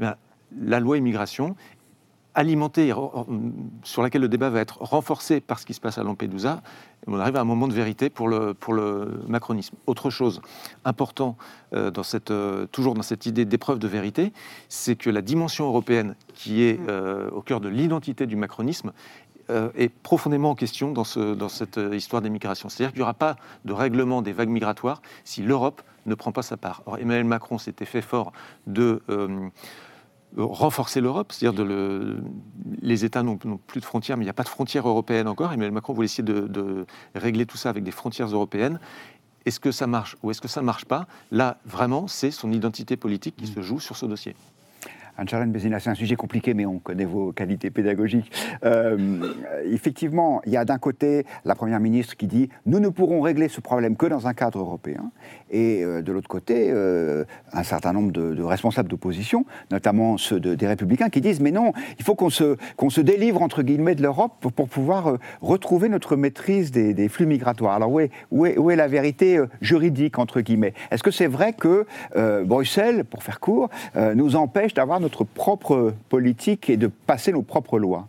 [0.00, 0.04] Eh
[0.56, 1.56] la loi immigration
[2.34, 2.92] alimentée,
[3.84, 6.62] sur laquelle le débat va être renforcé par ce qui se passe à Lampedusa,
[7.06, 9.76] on arrive à un moment de vérité pour le, pour le macronisme.
[9.86, 10.40] Autre chose
[10.84, 11.36] important,
[11.74, 14.32] euh, dans cette, euh, toujours dans cette idée d'épreuve de vérité,
[14.68, 18.92] c'est que la dimension européenne, qui est euh, au cœur de l'identité du macronisme,
[19.50, 22.68] euh, est profondément en question dans, ce, dans cette euh, histoire des migrations.
[22.68, 26.42] C'est-à-dire qu'il n'y aura pas de règlement des vagues migratoires si l'Europe ne prend pas
[26.42, 26.82] sa part.
[26.98, 28.32] Emmanuel Macron s'était fait fort
[28.66, 29.48] de euh,
[30.36, 31.64] renforcer l'Europe, c'est-à-dire
[32.82, 35.52] les États n'ont plus de frontières, mais il n'y a pas de frontières européennes encore.
[35.52, 38.80] Emmanuel Macron voulait essayer de, de régler tout ça avec des frontières européennes.
[39.46, 41.06] Est-ce que ça marche ou est-ce que ça ne marche pas?
[41.30, 44.34] Là, vraiment, c'est son identité politique qui se joue sur ce dossier.
[45.16, 48.32] Anne-Charlène Bézina, c'est un sujet compliqué, mais on connaît vos qualités pédagogiques.
[48.64, 49.20] Euh,
[49.64, 53.48] effectivement, il y a d'un côté la Première ministre qui dit «nous ne pourrons régler
[53.48, 55.12] ce problème que dans un cadre européen»,
[55.50, 60.66] et euh, de l'autre côté, euh, un certain nombre de, responsables d'opposition, notamment ceux des
[60.66, 64.02] Républicains, qui disent «mais non, il faut qu'on se, qu'on se délivre, entre guillemets, de
[64.02, 67.74] l'Europe pour, pouvoir retrouver notre maîtrise des, flux migratoires».
[67.76, 70.74] Alors où est, où est, où est la vérité juridique, entre guillemets?
[70.90, 71.86] Est-ce que c'est vrai que
[72.44, 73.68] Bruxelles, pour faire court,
[74.14, 78.08] nous empêche d'avoir notre propre politique et de passer nos propres lois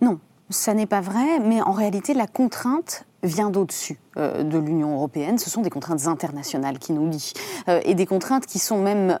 [0.00, 0.18] Non,
[0.50, 5.38] ça n'est pas vrai, mais en réalité, la contrainte vient d'au-dessus euh, de l'Union européenne.
[5.38, 7.32] Ce sont des contraintes internationales qui nous lient.
[7.68, 9.18] Euh, et des contraintes qui sont même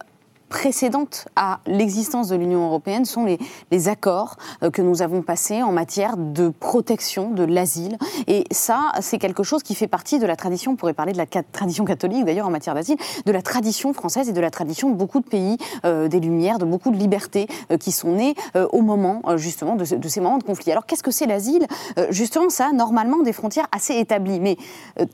[0.54, 5.72] précédentes à l'existence de l'Union européenne sont les, accords euh, que nous avons passés en
[5.72, 7.98] matière de protection de l'asile.
[8.28, 11.18] Et ça, c'est quelque chose qui fait partie de la tradition, on pourrait parler de
[11.18, 14.90] la tradition catholique d'ailleurs en matière d'asile, de la tradition française et de la tradition
[14.90, 18.36] de beaucoup de pays euh, des Lumières, de beaucoup de libertés euh, qui sont nées
[18.54, 20.70] au moment justement de, ces moments de conflit.
[20.70, 21.66] Alors qu'est-ce que c'est l'asile?
[22.10, 24.56] Justement, ça a normalement des frontières assez établies, mais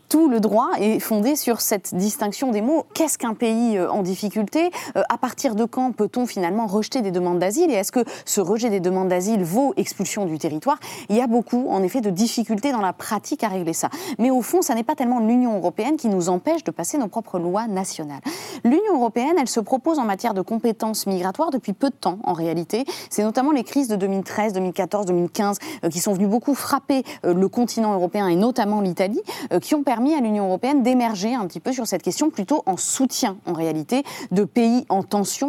[0.09, 2.85] tout le droit est fondé sur cette distinction des mots.
[2.93, 4.71] Qu'est-ce qu'un pays en difficulté?
[4.95, 8.81] À de quand peut-on finalement rejeter des demandes d'asile Et est-ce que ce rejet des
[8.81, 10.79] demandes d'asile vaut expulsion du territoire?
[11.09, 13.89] Il y a beaucoup, en effet, de difficultés dans la pratique à régler ça.
[14.19, 17.09] Mais au fond, ça n'est pas tellement l'Union européenne qui nous empêche de passer nos
[17.09, 18.21] propres lois nationales.
[18.65, 22.33] L'Union européenne, elle se propose en matière de compétences migratoires depuis peu de temps, en
[22.33, 22.85] réalité.
[23.09, 25.59] C'est notamment les crises de 2013, 2014, 2015
[25.91, 29.83] qui sont venues beaucoup frapper euh, le continent européen et notamment l'Italie, euh, qui ont
[29.83, 33.53] permis à l'Union européenne d'émerger un petit peu sur cette question plutôt en soutien, en
[33.53, 35.03] réalité, de pays en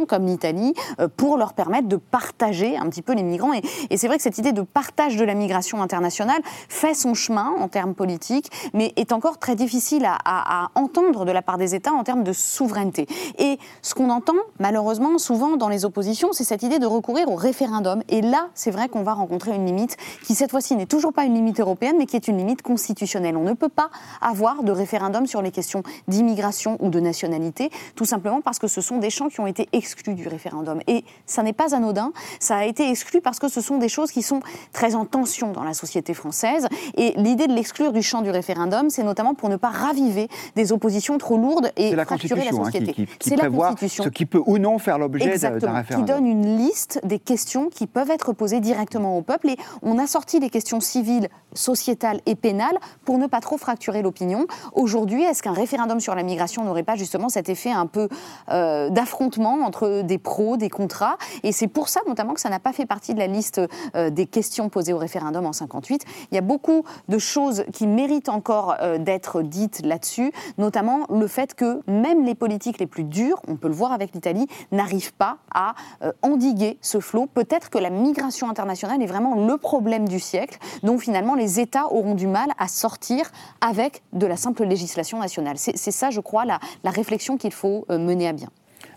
[0.07, 3.53] comme l'Italie euh, pour leur permettre de partager un petit peu les migrants.
[3.53, 7.53] Et, c'est vrai que cette idée de partage de la migration internationale fait son chemin
[7.59, 11.91] en termes politiques, mais est encore très difficile à, entendre de la part des États
[11.91, 13.07] en termes de souveraineté.
[13.37, 17.35] Et ce qu'on entend malheureusement souvent dans les oppositions, c'est cette idée de recourir au
[17.35, 18.01] référendum.
[18.09, 21.25] Et là, c'est vrai qu'on va rencontrer une limite qui cette fois-ci n'est toujours pas
[21.25, 23.37] une limite européenne, mais qui est une limite constitutionnelle.
[23.37, 23.89] On ne peut pas
[24.21, 28.81] avoir de référendum sur les questions d'immigration ou de nationalité, tout simplement parce que ce
[28.81, 30.81] sont des champs qui ont été exclu du référendum.
[30.87, 34.11] Et ça n'est pas anodin, ça a été exclu parce que ce sont des choses
[34.11, 34.41] qui sont
[34.73, 36.67] très en tension dans la société française.
[36.97, 40.71] Et l'idée de l'exclure du champ du référendum, c'est notamment pour ne pas raviver des
[40.71, 43.07] oppositions trop lourdes et fracturer la hein, société.
[43.19, 44.03] c'est la Constitution.
[44.03, 45.83] Ce qui peut ou non faire l'objet d'un référendum.
[45.83, 49.49] Qui donne une liste des questions qui peuvent être posées directement au peuple.
[49.49, 54.01] Et on a sorti les questions civiles, sociétales et pénales pour ne pas trop fracturer
[54.01, 54.45] l'opinion.
[54.73, 58.07] Aujourd'hui, est-ce qu'un référendum sur la migration n'aurait pas justement cet effet un peu
[58.49, 61.17] euh, d'affrontement entre des pros, des contrats.
[61.43, 63.61] Et c'est pour ça notamment que ça n'a pas fait partie de la liste
[63.95, 66.05] euh, des questions posées au référendum en 58.
[66.31, 71.27] Il y a beaucoup de choses qui méritent encore euh, d'être dites là-dessus, notamment le
[71.27, 75.13] fait que même les politiques les plus dures, on peut le voir avec l'Italie, n'arrivent
[75.13, 77.27] pas à euh, endiguer ce flot.
[77.27, 81.87] Peut-être que la migration internationale est vraiment le problème du siècle, dont finalement les États
[81.91, 85.57] auront du mal à sortir avec de la simple législation nationale.
[85.57, 88.49] C'est ça, je crois, la réflexion qu'il faut mener à bien.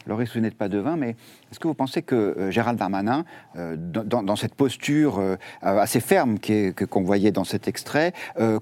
[0.06, 1.16] Laurie, n'êtes pas devin, mais
[1.54, 5.22] est-ce que vous pensez que Gérald Darmanin, dans, cette posture
[5.62, 6.38] assez ferme
[6.90, 8.12] qu'on voyait dans cet extrait,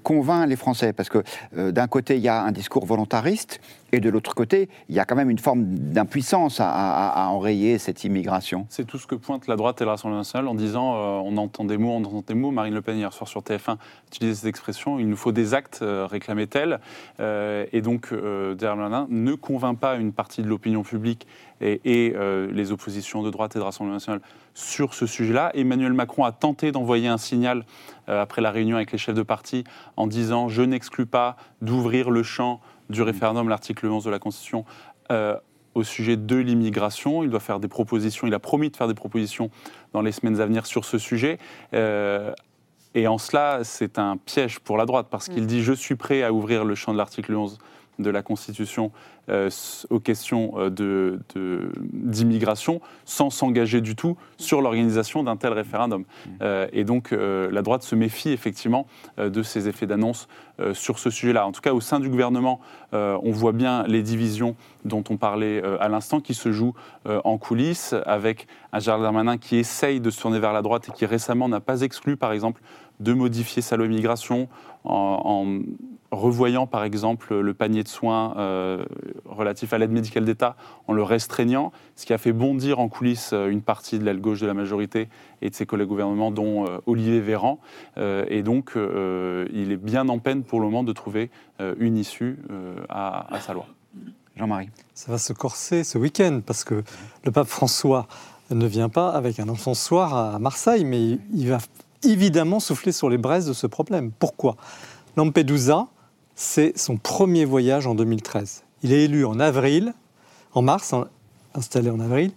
[0.03, 0.93] convainc les Français?
[0.93, 1.23] Parce que
[1.71, 3.59] d'un côté, il y a un discours volontariste,
[3.91, 8.03] et de l'autre côté, il y a quand même une forme d'impuissance à, enrayer cette
[8.03, 8.65] immigration.
[8.69, 11.63] C'est tout ce que pointe la droite et le Rassemblement national en disant on entend
[11.63, 12.51] des mots, on entend des mots.
[12.51, 13.77] Marine Le Pen, hier soir sur TF1,
[14.07, 16.79] utilisait cette expression il nous faut des actes, réclamait-elle.
[17.19, 18.13] et donc,
[18.57, 21.27] Darmanin ne convainc pas une partie de l'opinion publique
[21.63, 24.21] et, euh, les oppositions de droite et de Rassemblement national
[24.53, 25.51] sur ce sujet-là.
[25.53, 27.65] Emmanuel Macron a tenté d'envoyer un signal
[28.09, 29.63] euh, après la réunion avec les chefs de parti
[29.97, 34.65] en disant je n'exclus pas d'ouvrir le champ du référendum, l'article 11 de la Constitution,
[35.11, 35.37] euh,
[35.73, 37.23] au sujet de l'immigration.
[37.23, 39.49] Il doit faire des propositions, il a promis de faire des propositions
[39.93, 41.39] dans les semaines à venir sur ce sujet.
[41.73, 46.21] et en cela, c'est un piège pour la droite, parce qu'il dit je suis prêt
[46.21, 47.57] à ouvrir le champ de l'article 11
[47.99, 48.91] de la Constitution
[49.29, 49.49] euh,
[49.89, 51.19] aux questions euh,
[51.93, 56.01] d'immigration sans s'engager du tout sur l'organisation d'un tel référendum.
[56.01, 56.29] Mmh.
[56.41, 58.85] Euh, et donc la droite se méfie effectivement
[59.17, 60.27] de ces effets d'annonce
[60.73, 61.47] sur ce sujet-là.
[61.47, 62.59] En tout cas, au sein du gouvernement,
[62.91, 66.73] on voit bien les divisions dont on parlait à l'instant qui se jouent
[67.05, 70.91] en coulisses avec un Gérald Darmanin qui essaye de se tourner vers la droite et
[70.91, 72.61] qui récemment n'a pas exclu, par exemple,
[72.99, 74.47] de modifier sa loi immigration
[74.83, 75.59] en,
[76.13, 78.85] revoyant par exemple le panier de soins euh,
[79.25, 80.55] relatif à l'aide médicale d'État
[80.87, 84.21] en le restreignant, ce qui a fait bondir en coulisses euh, une partie de l'aile
[84.21, 85.09] gauche de la majorité
[85.41, 87.59] et de ses collègues gouvernement, dont euh, Olivier Véran.
[87.97, 91.29] et donc il est bien en peine pour le moment de trouver
[91.79, 92.39] une issue
[92.89, 93.65] à, à, sa loi.
[94.35, 94.69] Jean-Marie.
[94.93, 96.83] Ça va se corser ce week-end parce que
[97.23, 98.07] le pape François
[98.51, 101.59] ne vient pas avec un encensoir à Marseille, mais il va
[102.03, 104.11] évidemment souffler sur les braises de ce problème.
[104.11, 104.55] Pourquoi?
[105.15, 105.87] Lampedusa,
[106.35, 108.63] c'est son premier voyage en 2013.
[108.83, 109.93] Il est élu en avril,
[110.53, 110.93] en mars,
[111.53, 112.31] installé en avril.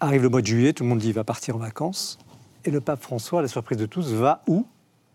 [0.00, 2.18] Arrive le mois de juillet, tout le monde dit qu'il va partir en vacances.
[2.64, 4.66] Et le pape François, à la surprise de tous, va où?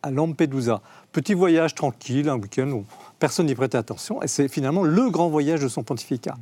[0.04, 0.82] À Lampedusa.
[1.12, 2.86] Petit voyage tranquille, un week-end où
[3.20, 4.24] personne n'y prêtait attention.
[4.24, 6.36] Et c'est finalement le grand voyage de son pontificat.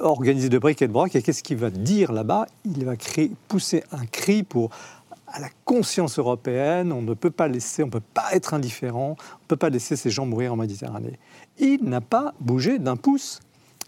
[0.00, 1.14] Organisé de briques et de broc.
[1.14, 2.46] Et qu'est-ce qu'il va dire là-bas?
[2.64, 2.94] Il va
[3.48, 4.70] pousser un cri pour
[5.32, 9.16] à la conscience européenne, on ne peut pas laisser, on ne peut pas être indifférent,
[9.18, 11.18] on ne peut pas laisser ces gens mourir en Méditerranée.
[11.58, 13.40] Il n'a pas bougé d'un pouce.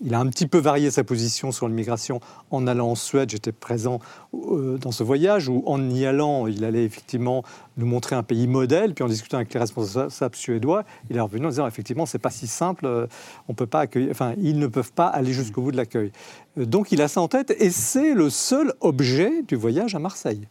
[0.05, 2.19] Il a un petit peu varié sa position sur l'immigration
[2.51, 3.31] en allant en Suède.
[3.31, 4.01] J'étais présent
[4.35, 7.45] euh, dans ce voyage où, en y allant, il allait effectivement
[7.77, 8.95] nous montrer un pays modèle.
[8.95, 12.31] Puis en discutant avec les responsables suédois, il est revenu en disant effectivement, c'est pas
[12.31, 12.87] si simple.
[12.87, 13.07] Euh,
[13.47, 14.11] on peut pas accueillir.
[14.11, 16.11] Enfin, ils ne peuvent pas aller jusqu'au bout de l'accueil.
[16.59, 20.01] Euh, donc, il a ça en tête et c'est le seul objet du voyage à
[20.01, 20.49] Marseille.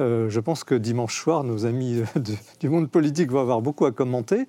[0.00, 2.20] Euh, je pense que dimanche soir, nos amis euh,
[2.60, 4.46] du monde politique vont avoir beaucoup à commenter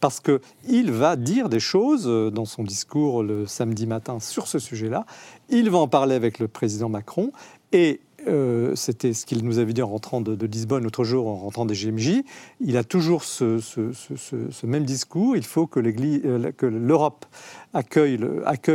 [0.00, 4.58] parce qu'il va dire des choses euh, dans son discours le samedi matin sur ce
[4.58, 5.04] sujet-là.
[5.48, 7.32] Il va en parler avec le président Macron
[7.72, 8.00] et
[8.76, 11.74] c'était ce qu'il nous avait dit en rentrant de, Lisbonne l'autre jour, en rentrant des
[11.74, 12.22] GMJ.
[12.60, 13.58] Il a toujours ce,
[14.64, 15.36] même discours.
[15.36, 17.26] Il faut que l'Europe
[17.74, 18.18] accueille,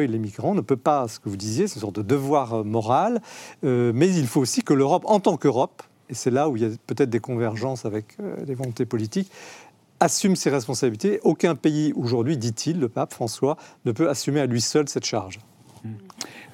[0.07, 0.53] les migrants.
[0.53, 3.21] Ne peut pas, ce que vous disiez, c'est une sorte de devoir moral.
[3.63, 6.65] mais il faut aussi que l'Europe, en tant qu'Europe, et c'est là où il y
[6.65, 9.31] a peut-être des convergences avec euh, les volontés politiques,
[9.99, 11.19] assume ses responsabilités.
[11.23, 15.39] Aucun pays aujourd'hui, dit-il, le pape François, ne peut assumer à lui seul cette charge.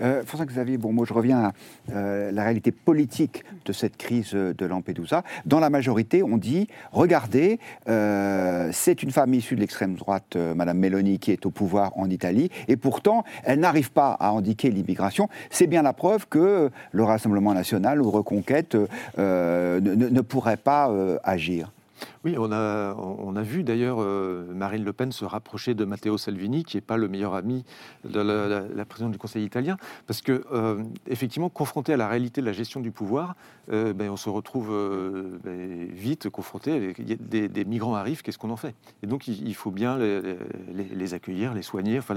[0.01, 1.51] Euh, François Xavier, bon, moi je reviens à
[1.91, 5.23] euh, la réalité politique de cette crise de Lampedusa.
[5.45, 10.77] Dans la majorité, on dit regardez, euh, c'est une femme issue de l'extrême droite, Madame
[10.79, 15.29] Meloni, qui est au pouvoir en Italie, et pourtant, elle n'arrive pas à indiquer l'immigration.
[15.49, 18.75] C'est bien la preuve que le Rassemblement national ou Reconquête
[19.17, 20.91] ne, pourrait pas
[21.23, 21.71] agir.
[22.23, 26.77] Oui, on a, vu d'ailleurs euh, Marine Le Pen se rapprocher de Matteo Salvini, qui
[26.77, 27.65] n'est pas le meilleur ami
[28.05, 32.45] de la, présidente du Conseil italien, parce que euh, effectivement, confronté à la réalité de
[32.45, 33.35] la gestion du pouvoir,
[33.71, 34.69] euh, ben, on se retrouve
[35.43, 36.93] ben, vite confronté.
[36.93, 38.75] Des, des, migrants arrivent, qu'est-ce qu'on en fait?
[39.01, 42.15] Et donc, il, faut bien les, accueillir, les soigner, enfin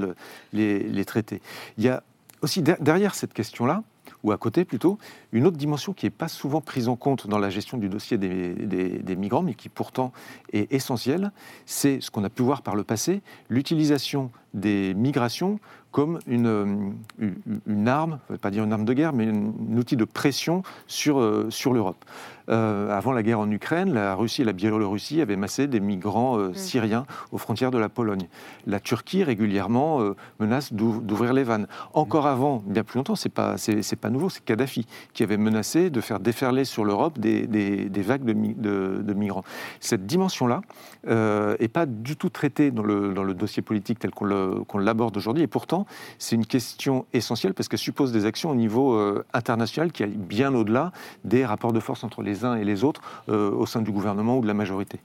[0.53, 1.41] les traiter.
[1.79, 2.03] Il y a
[2.43, 3.83] aussi derrière cette question-là,
[4.27, 4.99] ou à côté plutôt,
[5.31, 8.19] une autre dimension qui n'est pas souvent prise en compte dans la gestion du dossier
[8.19, 10.13] des, migrants, mais qui pourtant
[10.53, 11.31] est essentielle,
[11.65, 15.61] c'est ce qu'on a pu voir par le passé, l'utilisation des migrations
[15.93, 19.77] comme une, une, arme, je ne vais pas dire une arme de guerre, mais un
[19.77, 22.05] outil de pression sur, euh, sur l'Europe.
[22.49, 26.39] Euh, avant la guerre en Ukraine, la Russie et la Biélorussie avaient massé des migrants
[26.39, 26.55] euh, mm.
[26.55, 28.29] syriens aux frontières de la Pologne.
[28.67, 30.01] La Turquie régulièrement
[30.41, 31.67] menace d'ouvrir les vannes.
[31.95, 35.91] Encore avant, bien plus longtemps, c'est pas c'est pas nouveau, c'est Kadhafi qui avait menacé
[35.91, 39.45] de faire déferler sur l'Europe des, des, vagues de, de, migrants.
[39.81, 40.61] Cette dimension-là
[41.05, 45.17] n'est euh, pas du tout traitée dans le, dans le dossier politique tel qu'on l'aborde
[45.17, 45.87] aujourd'hui, et pourtant
[46.19, 50.17] c'est une question essentielle parce qu'elle suppose des actions au niveau euh, international qui aillent
[50.17, 50.93] bien au-delà
[51.25, 54.39] des rapports de force entre les uns et les autres euh, au sein du gouvernement
[54.39, 54.99] ou de la majorité.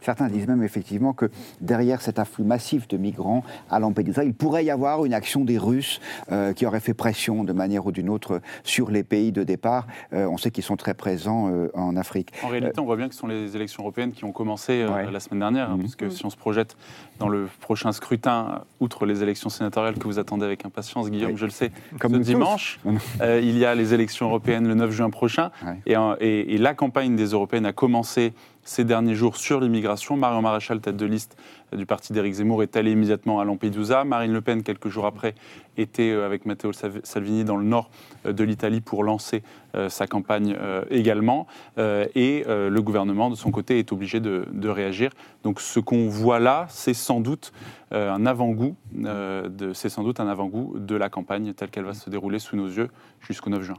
[0.00, 4.64] Certains disent même effectivement que derrière cet afflux massif de migrants à Lampedusa, il pourrait
[4.64, 6.00] y avoir une action des Russes
[6.30, 9.86] euh, qui aurait fait pression de manière ou d'une autre sur les pays de départ.
[10.12, 12.32] Euh, on sait qu'ils sont très présents euh, en Afrique.
[12.42, 15.20] En réalité, on voit bien que ce sont les élections européennes qui ont commencé la
[15.20, 16.76] semaine dernière, hein, parce que si on se projette
[17.18, 21.44] dans le prochain scrutin, outre les élections sénatoriales que vous attendez avec impatience, Guillaume, je
[21.44, 21.70] le sais,
[22.00, 22.80] Comme ce dimanche,
[23.20, 25.50] il y a les élections européennes le 9 juin prochain,
[25.86, 25.94] et,
[26.54, 28.32] et la campagne des européennes a commencé
[28.64, 30.16] ces derniers jours sur l'immigration.
[30.16, 31.36] Marion Maréchal, tête de liste
[31.72, 34.04] du parti d'Éric Zemmour, est allée immédiatement à Lampedusa.
[34.04, 35.34] Marine Le Pen, quelques jours après,
[35.76, 37.90] était euh, avec Matteo Salvini dans le nord
[38.26, 39.42] euh, de l'Italie pour lancer
[39.74, 40.56] euh, sa campagne
[40.90, 41.46] également.
[41.78, 45.10] Et le gouvernement, de son côté, est obligé de, réagir.
[45.42, 47.52] Donc ce qu'on voit là, c'est sans doute
[47.90, 48.76] un avant-goût,
[49.74, 52.68] c'est sans doute un avant-goût de la campagne telle qu'elle va se dérouler sous nos
[52.68, 52.88] yeux
[53.20, 53.78] jusqu'au 9 juin.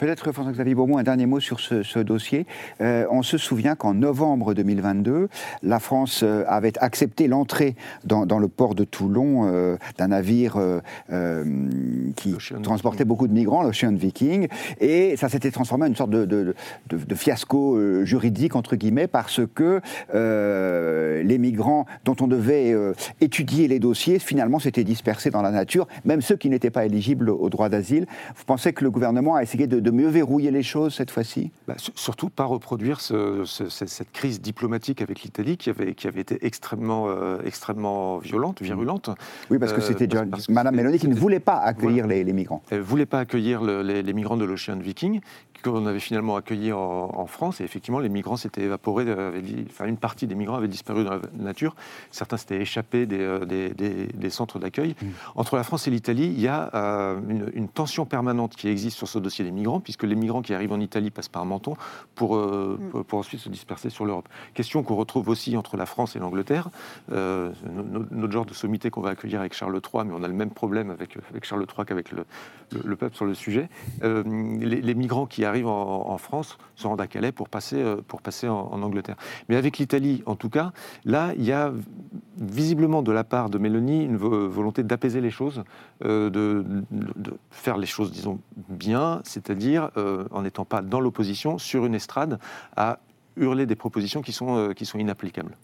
[0.00, 2.46] Peut-être, François-Xavier Beaumont, un dernier mot sur ce, dossier.
[2.80, 5.28] Euh, on se souvient qu'en novembre 2022,
[5.62, 10.58] la France euh, avait accepté l'entrée dans, le port de Toulon euh, d'un navire
[12.16, 14.48] qui transportait beaucoup de migrants, l'Ocean Viking,
[14.80, 16.54] et ça s'était transformé en une sorte de,
[17.14, 19.80] fiasco juridique, entre guillemets, parce que
[20.14, 22.74] les migrants dont on devait
[23.20, 27.28] étudier les dossiers, finalement, s'étaient dispersés dans la nature, même ceux qui n'étaient pas éligibles
[27.28, 28.06] au droit d'asile.
[28.34, 31.50] Vous pensez que le gouvernement a essayé de de mieux verrouiller les choses cette fois-ci
[31.66, 37.08] bah, Surtout pas reproduire cette crise diplomatique avec l'Italie qui avait, qui avait été extrêmement,
[37.08, 39.10] euh, extrêmement violente, virulente.
[39.50, 42.62] Oui, parce que c'était euh, Madame Meloni qui ne voulait pas accueillir les, migrants.
[42.70, 45.20] Elle ne voulait pas accueillir les, les, migrants de l'Ocean Viking,
[45.62, 47.60] qu'on avait finalement accueilli en, France.
[47.60, 49.06] Et effectivement, les migrants s'étaient évaporés.
[49.68, 51.74] enfin, une partie des migrants avaient disparu dans la nature.
[52.10, 54.94] Certains s'étaient échappés des, euh, des, centres d'accueil.
[55.00, 55.06] Mmh.
[55.36, 56.70] Entre la France et l'Italie, il y a
[57.28, 60.54] une, une tension permanente qui existe sur ce dossier des migrants puisque les migrants qui
[60.54, 61.76] arrivent en Italie passent par Menton
[62.14, 63.04] pour, euh, mm.
[63.04, 64.28] pour ensuite se disperser sur l'Europe.
[64.54, 66.68] Question qu'on retrouve aussi entre la France et l'Angleterre.
[67.12, 67.52] Euh,
[68.10, 70.50] notre genre de sommité qu'on va accueillir avec Charles III, mais on a le même
[70.50, 72.24] problème avec, avec Charles III qu'avec le,
[72.84, 73.68] le, peuple sur le sujet.
[74.02, 74.22] Euh,
[74.60, 78.82] les, migrants qui arrivent en, France se rendent à Calais pour passer, pour passer en,
[78.82, 79.16] Angleterre.
[79.48, 80.72] Mais avec l'Italie, en tout cas,
[81.04, 81.72] là, il y a
[82.38, 85.62] visiblement de la part de Mélanie une volonté d'apaiser les choses,
[86.02, 91.86] de, de, faire les choses, disons, bien, c'est-à-dire euh, en n'étant pas dans l'opposition, sur
[91.86, 92.38] une estrade,
[92.76, 92.98] à
[93.36, 95.56] hurler des propositions qui sont, euh, qui sont inapplicables.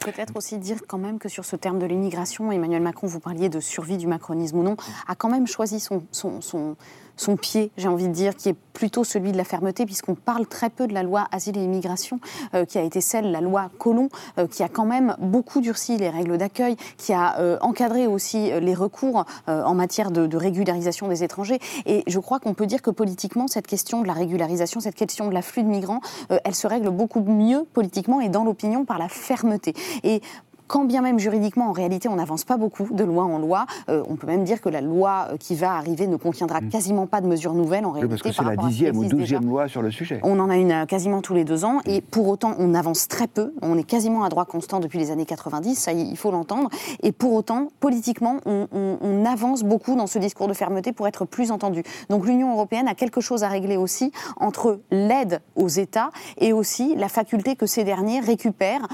[0.00, 3.48] Peut-être aussi dire quand même que sur ce terme de l'immigration, Emmanuel Macron, vous parliez
[3.48, 4.76] de survie du macronisme ou non,
[5.08, 6.76] a quand même choisi son, son
[7.16, 10.46] son pied, j'ai envie de dire, qui est plutôt celui de la fermeté, puisqu'on parle
[10.46, 12.20] très peu de la loi Asile et Immigration,
[12.54, 15.96] euh, qui a été celle, la loi Colomb, euh, qui a quand même beaucoup durci
[15.96, 21.08] les règles d'accueil, qui a euh, encadré aussi les recours en matière de, de, régularisation
[21.08, 21.58] des étrangers.
[21.86, 25.28] Et je crois qu'on peut dire que politiquement, cette question de la régularisation, cette question
[25.28, 29.08] de l'afflux de migrants, elle se règle beaucoup mieux politiquement et dans l'opinion par la
[29.08, 29.74] fermeté.
[30.02, 30.20] Et
[30.66, 33.66] quand bien même juridiquement, en réalité, on n'avance pas beaucoup de loi en loi.
[33.88, 36.68] Euh, on peut même dire que la loi euh, qui va arriver ne contiendra mm.
[36.68, 38.08] quasiment pas de mesures nouvelles en réalité.
[38.10, 40.20] parce que c'est la dixième ou douzième loi sur le sujet.
[40.22, 43.08] On en a une euh, quasiment tous les deux ans et pour autant, on avance
[43.08, 43.52] très peu.
[43.62, 46.68] On est quasiment à droit constant depuis les années 90, ça il faut l'entendre.
[47.02, 51.24] Et pour autant, politiquement, on, on, avance beaucoup dans ce discours de fermeté pour être
[51.24, 51.82] plus entendu.
[52.10, 56.94] Donc l'Union européenne a quelque chose à régler aussi entre l'aide aux États et aussi
[56.94, 58.86] la faculté que ces derniers récupèrent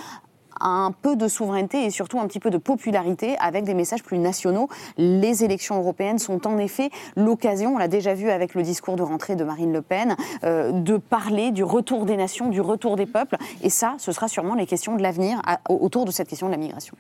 [0.62, 4.18] un peu de souveraineté et surtout un petit peu de popularité avec des messages plus
[4.18, 4.68] nationaux.
[4.96, 9.02] Les élections européennes sont en effet l'occasion, on l'a déjà vu avec le discours de
[9.02, 13.06] rentrée de Marine Le Pen, euh, de parler du retour des nations, du retour des
[13.06, 13.36] peuples.
[13.62, 16.58] Et ça, ce sera sûrement les questions de l'avenir autour de cette question de la
[16.58, 16.96] migration.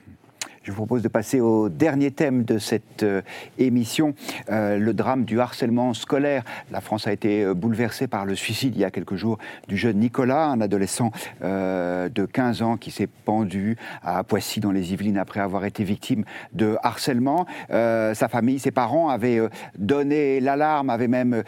[0.64, 3.20] Je vous propose de passer au dernier thème de cette euh,
[3.58, 4.14] émission,
[4.48, 6.44] euh, le drame du harcèlement scolaire.
[6.70, 9.76] La France a été euh, bouleversée par le suicide il y a quelques jours du
[9.76, 11.10] jeune Nicolas, un adolescent
[11.42, 16.24] de 15 ans qui s'est pendu à Poissy dans les Yvelines après avoir été victime
[16.52, 17.46] de harcèlement.
[17.68, 19.40] sa famille, ses parents avaient
[19.76, 21.42] donné l'alarme, avaient même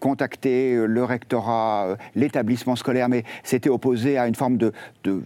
[0.00, 4.72] contacté le rectorat, l'établissement scolaire, mais s'étaient opposés à une forme de,
[5.04, 5.22] de,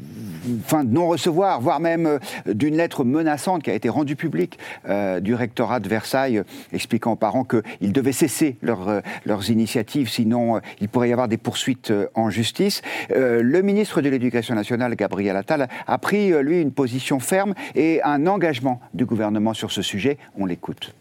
[0.47, 4.59] de non-recevoir, voire même d'une lettre menaçante qui a été rendue publique
[4.89, 6.43] euh, du rectorat de Versailles,
[6.73, 11.29] expliquant aux parents qu'ils devaient cesser euh, leurs initiatives, sinon euh, il pourrait y avoir
[11.29, 12.83] des poursuites en justice.
[13.11, 18.27] le ministre de l'Éducation nationale, Gabriel Attal, a pris, lui, une position ferme et un
[18.27, 20.19] engagement du gouvernement sur ce sujet.
[20.37, 20.95] On l'écoute.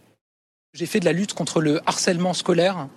[0.73, 2.87] J'ai fait de la lutte contre le harcèlement scolaire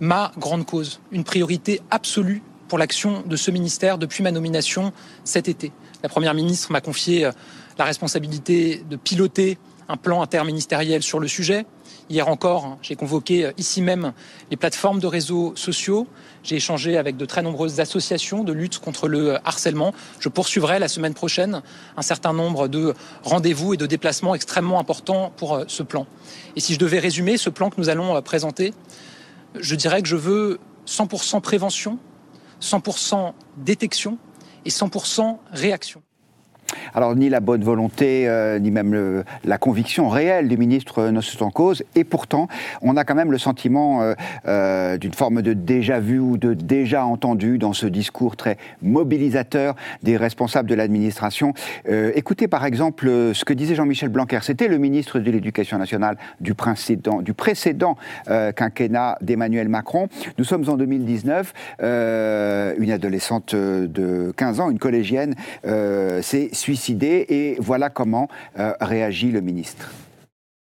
[0.00, 4.92] ma grande cause, une priorité absolue pour l'action de ce ministère depuis ma nomination
[5.24, 5.72] cet été.
[6.02, 7.30] La Première ministre m'a confié
[7.78, 9.58] la responsabilité de piloter
[9.88, 11.64] un plan interministériel sur le sujet.
[12.08, 14.12] Hier encore, j'ai convoqué ici même
[14.50, 16.06] les plateformes de réseaux sociaux.
[16.42, 19.92] J'ai échangé avec de très nombreuses associations de lutte contre le harcèlement.
[20.20, 21.62] Je poursuivrai la semaine prochaine
[21.96, 26.06] un certain nombre de rendez-vous et de déplacements extrêmement importants pour ce plan.
[26.54, 28.72] Et si je devais résumer ce plan que nous allons présenter,
[29.58, 31.98] je dirais que je veux 100% prévention,
[32.60, 34.18] 100% détection
[34.64, 36.02] et 100% réaction.
[36.94, 41.44] Alors ni la bonne volonté, euh, ni même la conviction réelle du ministre ne sont
[41.44, 42.48] en cause, et pourtant
[42.82, 44.14] on a quand même le sentiment euh,
[44.46, 49.74] euh, d'une forme de déjà vu ou de déjà entendu dans ce discours très mobilisateur
[50.02, 51.52] des responsables de l'administration.
[51.86, 56.54] écoutez par exemple ce que disait Jean-Michel Blanquer, c'était le ministre de l'Éducation nationale du
[56.54, 57.96] précédent, du précédent
[58.26, 60.08] quinquennat d'Emmanuel Macron.
[60.38, 67.90] Nous sommes en 2019, une adolescente de 15 ans, une collégienne, s'est suicidé et voilà
[67.90, 68.28] comment
[68.58, 69.90] euh, réagit le ministre.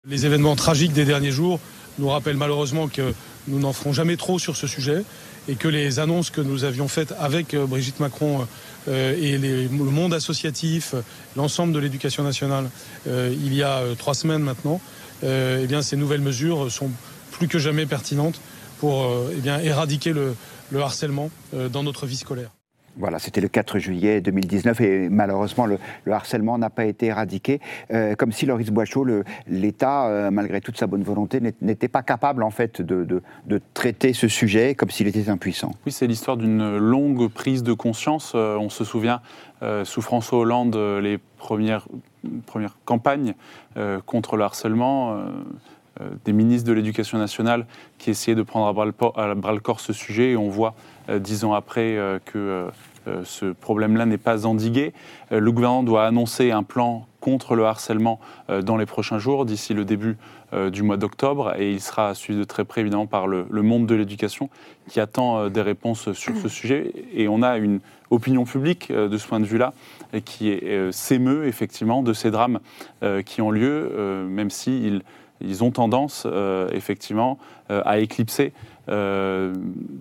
[0.07, 1.59] Les événements tragiques des derniers jours
[1.99, 3.13] nous rappellent malheureusement que
[3.47, 5.03] nous n'en ferons jamais trop sur ce sujet
[5.47, 8.47] et que les annonces que nous avions faites avec euh, Brigitte Macron
[8.87, 10.95] euh, et le monde associatif,
[11.35, 12.69] l'ensemble de l'éducation nationale,
[13.05, 14.79] il y a trois semaines maintenant,
[15.23, 16.89] eh bien, ces nouvelles mesures sont
[17.31, 18.41] plus que jamais pertinentes
[18.79, 22.51] pour eh bien, éradiquer le harcèlement dans notre vie scolaire.
[22.97, 25.77] Voilà, c'était le 4 juillet 2019 et malheureusement le,
[26.11, 27.61] harcèlement n'a pas été éradiqué,
[27.91, 29.05] euh, comme si Loris Boichot,
[29.47, 33.21] l'État, euh, malgré toute sa bonne volonté, n'était pas capable en fait de,
[33.73, 35.71] traiter ce sujet comme s'il était impuissant.
[35.85, 38.33] Oui, c'est l'histoire d'une longue prise de conscience.
[38.35, 39.21] Euh, on se souvient
[39.83, 41.87] sous François Hollande les premières,
[42.47, 43.35] premières campagnes
[44.07, 45.23] contre le harcèlement.
[46.25, 47.65] Des ministres de l'Éducation nationale
[47.97, 50.73] qui essayaient de prendre à bras le, corps ce sujet et on voit
[51.09, 52.69] euh, dix ans après euh, que
[53.07, 54.93] euh, ce problème-là n'est pas endigué.
[55.31, 58.19] Le gouvernement doit annoncer un plan contre le harcèlement
[58.63, 60.17] dans les prochains jours, d'ici le début
[60.71, 63.95] du mois d'octobre, et il sera suivi de très près évidemment par le, monde de
[63.95, 64.49] l'éducation
[64.87, 66.93] qui attend des réponses sur ce sujet.
[67.13, 67.79] Et on a une
[68.11, 69.73] opinion publique de ce point de vue-là
[70.25, 70.59] qui
[70.91, 72.59] s'émeut effectivement de ces drames
[73.25, 75.01] qui ont lieu, même s'ils
[75.43, 76.27] ils ont tendance
[76.71, 77.37] effectivement
[77.69, 78.53] à éclipser
[78.89, 79.53] euh,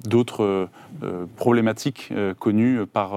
[0.05, 0.68] d'autres
[1.03, 3.12] euh, problématiques euh, connues par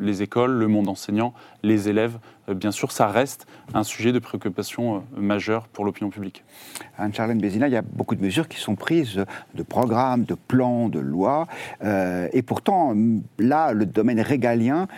[0.00, 2.18] les écoles, le monde enseignant, les élèves.
[2.48, 6.44] bien sûr, ça reste un sujet de préoccupation majeure pour l'opinion publique.
[6.98, 10.88] Anne-Charlène Bézina, il y a beaucoup de mesures qui sont prises, de programmes, de plans,
[10.88, 11.46] de lois,
[11.84, 12.94] et pourtant,
[13.38, 14.88] là, le domaine régalien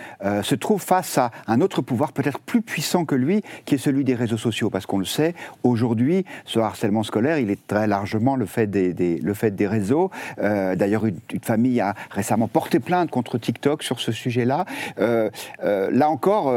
[0.42, 4.04] se trouve face à un autre pouvoir peut-être plus puissant que lui, qui est celui
[4.04, 8.36] des réseaux sociaux, parce qu'on le sait, aujourd'hui, ce harcèlement scolaire, il est très largement
[8.36, 10.10] le fait des, réseaux.
[10.38, 14.64] Euh, d'ailleurs, une, famille a récemment porté plainte contre TikTok sur ce sujet-là.
[14.98, 15.30] Euh,
[15.62, 16.53] euh, là encore,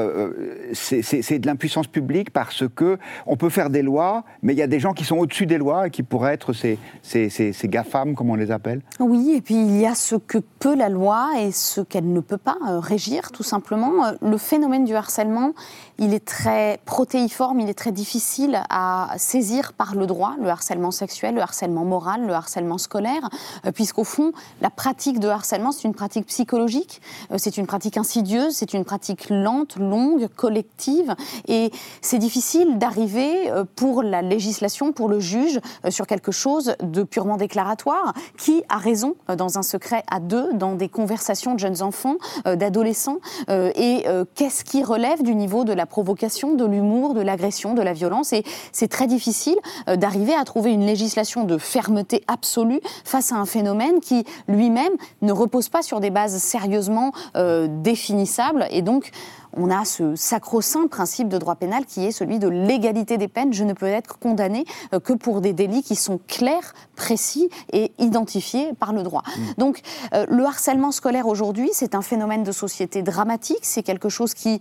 [0.73, 4.67] c'est de l'impuissance publique parce que on peut faire des lois, mais il y a
[4.67, 7.67] des gens qui sont au-dessus des lois et qui pourraient être ces, ces, ces, ces
[7.67, 8.81] GAFAM, comme on les appelle.
[8.99, 12.19] Oui, et puis il y a ce que peut la loi et ce qu'elle ne
[12.19, 13.91] peut pas régir, tout simplement.
[14.21, 15.53] Le phénomène du harcèlement,
[15.97, 20.91] il est très protéiforme, il est très difficile à saisir par le droit, le harcèlement
[20.91, 23.29] sexuel, le harcèlement moral, le harcèlement scolaire
[23.65, 24.31] euh, puisqu'au fond,
[24.61, 28.85] la pratique de harcèlement, c'est une pratique psychologique, euh, c'est une pratique insidieuse, c'est une
[28.85, 31.15] pratique lente, longue, collective,
[31.47, 31.71] et
[32.01, 35.59] c'est difficile d'arriver euh, pour la législation, pour le juge,
[35.89, 38.13] sur quelque chose de purement déclaratoire.
[38.37, 43.17] Qui a raison dans un secret à deux, dans des conversations de jeunes enfants, d'adolescents,
[43.49, 47.93] et qu'est-ce qui relève du niveau de la provocation, de l'humour, de l'agression, de la
[47.93, 49.57] violence, et c'est très difficile
[49.87, 55.31] d'arriver à trouver une législation de fermeté absolue face à un phénomène qui lui-même ne
[55.31, 58.67] repose pas sur des bases sérieusement euh, définissables.
[58.71, 59.11] Et donc,
[59.53, 63.53] on a ce sacro-saint principe de droit pénal qui est celui de l'égalité des peines.
[63.53, 67.91] Je ne peux être condamné euh, que pour des délits qui sont clairs, précis et
[67.99, 69.23] identifiés par le droit.
[69.25, 69.41] Mmh.
[69.57, 69.81] Donc
[70.13, 74.59] euh, le harcèlement scolaire aujourd'hui, c'est un phénomène de société dramatique, c'est quelque chose qui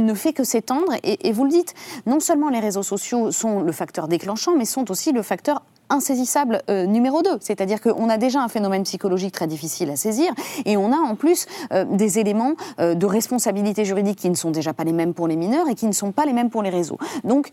[0.00, 0.92] ne fait que s'étendre.
[1.02, 1.74] et, vous le dites,
[2.06, 6.62] non seulement les réseaux sociaux sont le facteur déclenchant, mais sont aussi le facteur insaisissable
[6.70, 7.38] euh, numéro 2.
[7.40, 10.32] C'est-à-dire qu'on a déjà un phénomène psychologique très difficile à saisir
[10.64, 14.50] et on a en plus euh, des éléments euh, de responsabilité juridique qui ne sont
[14.50, 16.62] déjà pas les mêmes pour les mineurs et qui ne sont pas les mêmes pour
[16.62, 16.98] les réseaux.
[17.22, 17.50] Donc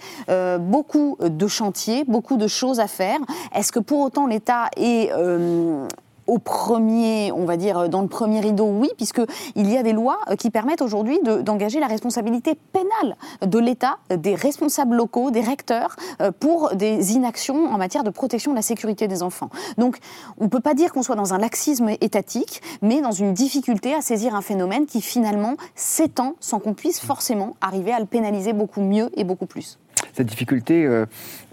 [0.59, 3.19] beaucoup de chantiers, beaucoup de choses à faire.
[3.55, 5.11] Est-ce que pour autant l'État est
[6.32, 10.17] au premier, on va dire, dans le premier rideau, oui, puisqu'il y a des lois
[10.39, 15.97] qui permettent aujourd'hui d'engager la responsabilité pénale de l'État, des responsables locaux, des recteurs,
[16.39, 19.49] pour des inactions en matière de protection de la sécurité des enfants.
[19.77, 19.97] Donc,
[20.39, 23.93] on ne peut pas dire qu'on soit dans un laxisme étatique, mais dans une difficulté
[23.93, 28.53] à saisir un phénomène qui finalement s'étend sans qu'on puisse forcément arriver à le pénaliser
[28.53, 29.80] beaucoup mieux et beaucoup plus.
[30.14, 31.05] Cette difficulté, euh,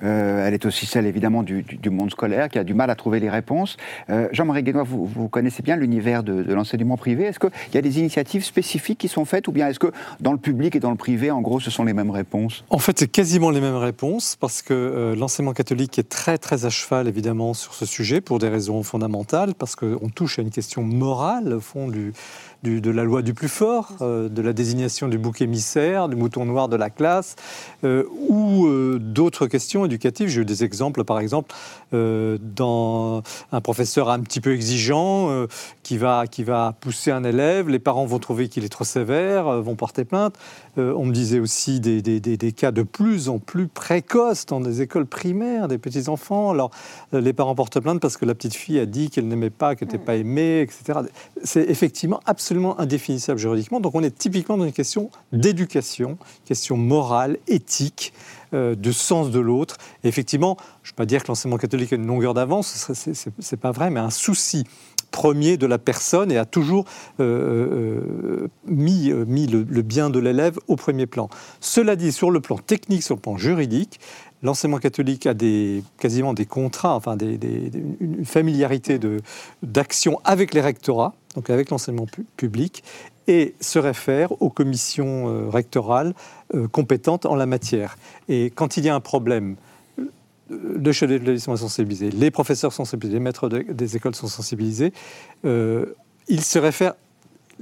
[0.02, 3.20] euh, elle est aussi celle évidemment du, monde scolaire qui a du mal à trouver
[3.20, 3.76] les réponses.
[4.10, 7.24] Euh, Jean-Marie Guénois, vous, connaissez bien l'univers de, l'enseignement privé.
[7.24, 10.32] Est-ce qu'il y a des initiatives spécifiques qui sont faites ou bien est-ce que dans
[10.32, 12.64] le public et dans le privé, en gros, ce sont les mêmes réponses?
[12.70, 16.70] En fait, c'est quasiment les mêmes réponses parce que l'enseignement catholique est très très à
[16.70, 20.82] cheval évidemment sur ce sujet pour des raisons fondamentales parce qu'on touche à une question
[20.82, 22.12] morale au fond du
[22.64, 26.44] de la loi du plus fort, euh, de la désignation du bouc émissaire, du mouton
[26.44, 27.36] noir de la classe,
[27.84, 30.28] euh, ou euh, d'autres questions éducatives.
[30.28, 31.54] J'ai eu des exemples, par exemple,
[31.90, 35.46] dans un professeur un petit peu exigeant
[35.82, 39.62] qui, va, qui va pousser un élève, les parents vont trouver qu'il est trop sévère,
[39.62, 40.34] vont porter plainte.
[40.76, 44.82] on me disait aussi des, des, des, cas de plus en plus précoces dans des
[44.82, 46.50] écoles primaires, des petits-enfants.
[46.50, 46.70] Alors,
[47.12, 49.88] les parents portent plainte parce que la petite fille a dit qu'elle n'aimait pas, qu'elle
[49.88, 51.00] n'était pas aimée, etc.
[51.42, 53.78] C'est effectivement absolument absolument indéfinissable juridiquement.
[53.78, 58.14] Donc on est typiquement dans une question d'éducation, question morale, éthique,
[58.54, 59.76] euh, de sens de l'autre.
[60.02, 63.60] Effectivement, je ne vais pas dire que l'enseignement catholique a une longueur d'avance, ce n'est
[63.60, 64.64] pas vrai, mais un souci
[65.10, 66.84] premier de la personne et a toujours
[67.20, 68.04] euh,
[68.42, 71.28] euh, mis, mis le, bien de l'élève au premier plan.
[71.60, 74.00] Cela dit, sur le plan technique, sur le plan juridique,
[74.42, 79.00] l'enseignement catholique a des, quasiment des contrats, enfin une familiarité
[79.62, 82.06] d'action avec les rectorats, donc avec l'enseignement
[82.36, 82.84] public,
[83.28, 86.14] et se réfère aux commissions euh, rectorales
[86.54, 87.96] euh, compétentes en la matière.
[88.28, 89.67] Et quand il y a un problème, euh,
[90.50, 94.92] le chef d'établissement est sensibilisé, les professeurs sont sensibilisés, les maîtres des écoles sont sensibilisés,
[95.44, 96.94] il se réfère,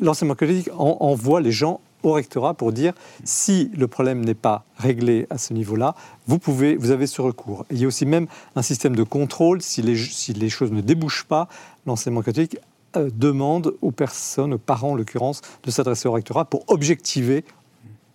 [0.00, 2.92] l'enseignement catholique envoie les gens au rectorat pour dire
[3.24, 5.94] si le problème n'est pas réglé à ce niveau-là,
[6.26, 7.66] vous pouvez, vous avez ce recours.
[7.70, 10.80] il y a aussi même un système de contrôle si les, si les choses ne
[10.80, 11.48] débouchent pas.
[11.86, 12.58] L'enseignement catholique
[12.96, 17.44] euh, demande aux personnes, aux parents en l'occurrence, de s'adresser au rectorat pour objectiver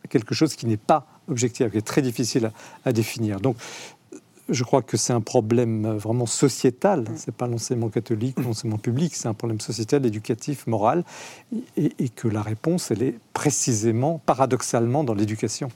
[0.09, 2.51] quelque chose qui n'est pas objectif, qui est très difficile à,
[2.89, 3.39] à définir.
[3.39, 3.55] Donc
[4.51, 7.05] je crois que c'est un problème euh, vraiment sociétal.
[7.15, 11.03] Ce n'est pas l'enseignement catholique ou l'enseignement public, c'est un problème sociétal, éducatif, moral,
[11.77, 15.69] et, et, que la réponse, elle est précisément, paradoxalement, dans l'éducation.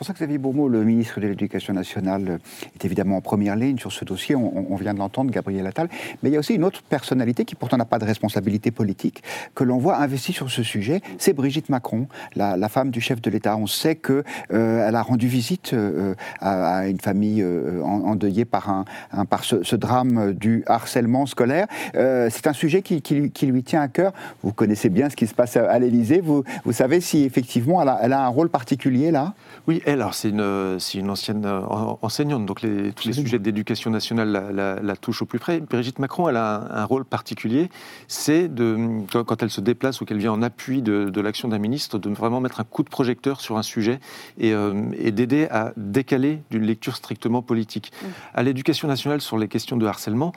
[0.00, 0.04] Mmh.
[0.10, 2.38] François-Xavier Bourmeau, le ministre de l'Éducation nationale,
[2.74, 4.34] est évidemment en première ligne sur ce dossier.
[4.34, 5.90] On, vient de l'entendre, Gabriel Attal.
[6.22, 9.22] Mais il y a aussi une autre personnalité qui pourtant n'a pas de responsabilité politique,
[9.54, 11.02] que l'on voit investie sur ce sujet.
[11.18, 13.58] C'est Brigitte Macron, la, femme du chef de l'État.
[13.58, 14.24] On sait qu'elle
[14.54, 18.70] euh, a rendu visite euh, à, une famille euh, endeuillée par,
[19.12, 21.66] un, par ce, drame du harcèlement scolaire.
[21.92, 23.02] C'est un sujet qui,
[23.42, 24.14] lui tient à cœur.
[24.42, 26.20] Vous connaissez bien ce qui se passe à, l'Élysée.
[26.20, 29.34] Vous, vous savez si effectivement elle a, elle a un rôle particulier là?
[29.66, 31.60] Oui, alors c'est une, une, ancienne euh,
[32.02, 35.60] enseignante, donc les, tous les sujets d'éducation nationale la, touchent au plus près.
[35.60, 37.70] Brigitte Macron, elle a un, rôle particulier,
[38.08, 41.98] c'est de, quand elle se déplace ou qu'elle vient en appui de, l'action d'un ministre,
[41.98, 44.00] de vraiment mettre un coup de projecteur sur un sujet
[44.38, 44.72] et, euh,
[45.10, 47.92] d'aider à décaler d'une lecture strictement politique.
[47.92, 48.06] Mmh.
[48.34, 50.32] À l'éducation nationale, sur les questions de harcèlement,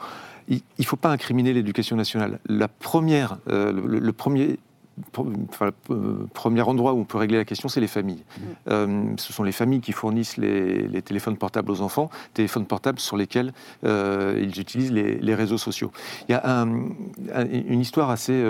[0.48, 2.38] il ne faut pas incriminer l'éducation nationale.
[2.46, 4.58] La première, euh, le, premier
[5.50, 8.24] enfin, le euh, premier endroit où on peut régler la question, c'est les familles.
[8.24, 8.42] Mmh.
[8.68, 13.16] Euh, ce sont les familles qui fournissent les, téléphones portables aux enfants, téléphones portables sur
[13.16, 13.52] lesquels
[13.84, 15.90] euh, ils utilisent les, réseaux sociaux.
[16.28, 18.44] Il y a une histoire assez,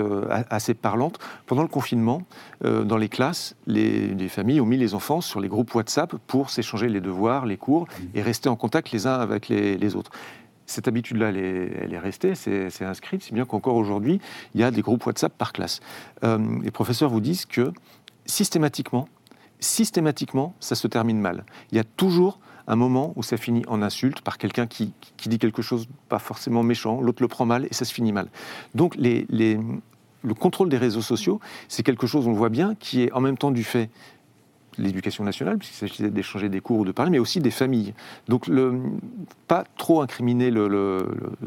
[0.49, 1.17] assez parlante.
[1.47, 2.21] Pendant le confinement,
[2.63, 6.89] dans les classes, les, familles ont mis les enfants sur les groupes WhatsApp pour s'échanger
[6.89, 10.11] les devoirs, les cours et rester en contact les uns avec les autres
[10.65, 14.19] cette habitude-là, elle, est restée, c'est inscrite, si bien qu'encore aujourd'hui,
[14.53, 15.79] il y a des groupes WhatsApp par classe.
[16.23, 17.71] Euh, les professeurs vous disent que
[18.25, 19.07] systématiquement,
[19.59, 21.45] systématiquement, ça se termine mal.
[21.71, 24.93] Il y a toujours un moment où ça finit en insulte par quelqu'un qui,
[25.25, 28.27] dit quelque chose pas forcément méchant, l'autre le prend mal et ça se finit mal.
[28.73, 33.11] Donc le contrôle des réseaux sociaux, c'est quelque chose, on le voit bien, qui est
[33.11, 33.89] en même temps du fait
[34.77, 37.93] l'éducation nationale, puisqu'il s'agissait d'échanger des cours ou de parler, mais aussi des familles.
[38.27, 38.81] Donc, le,
[39.47, 40.51] pas trop incriminer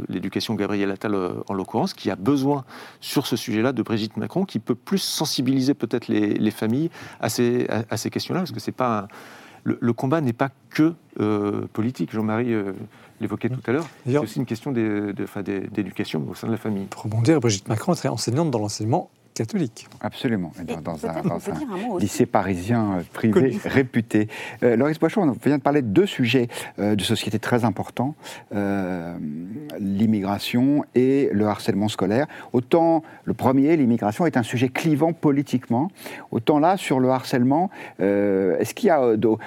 [0.09, 2.65] l'éducation Gabriel Attal euh, en l'occurrence, qui a besoin
[3.01, 7.67] sur ce sujet-là de Brigitte Macron, qui peut plus sensibiliser peut-être les, familles à ces,
[7.69, 9.09] à, ces questions-là, parce que c'est pas
[9.65, 12.13] le, combat n'est pas que euh, politique.
[12.13, 12.73] Jean-Marie euh,
[13.21, 13.87] l'évoquait tout à l'heure.
[14.07, 16.87] C'est aussi une question d'éducation au sein de la famille.
[16.87, 19.87] Pour rebondir, Brigitte Macron est enseignante dans l'enseignement catholique.
[20.01, 23.61] Absolument, dans, dans un, dans lycée parisien euh, privé Connu.
[23.65, 24.29] réputé.
[24.63, 28.15] Euh, Loris Boichon, on vient de parler de deux sujets euh, de société très importants,
[28.55, 29.17] euh,
[29.79, 32.27] l'immigration et le harcèlement scolaire.
[32.53, 35.91] Autant le premier, l'immigration, est un sujet clivant politiquement,
[36.31, 37.71] autant là, sur le harcèlement,
[38.01, 39.01] euh, est-ce qu'il y a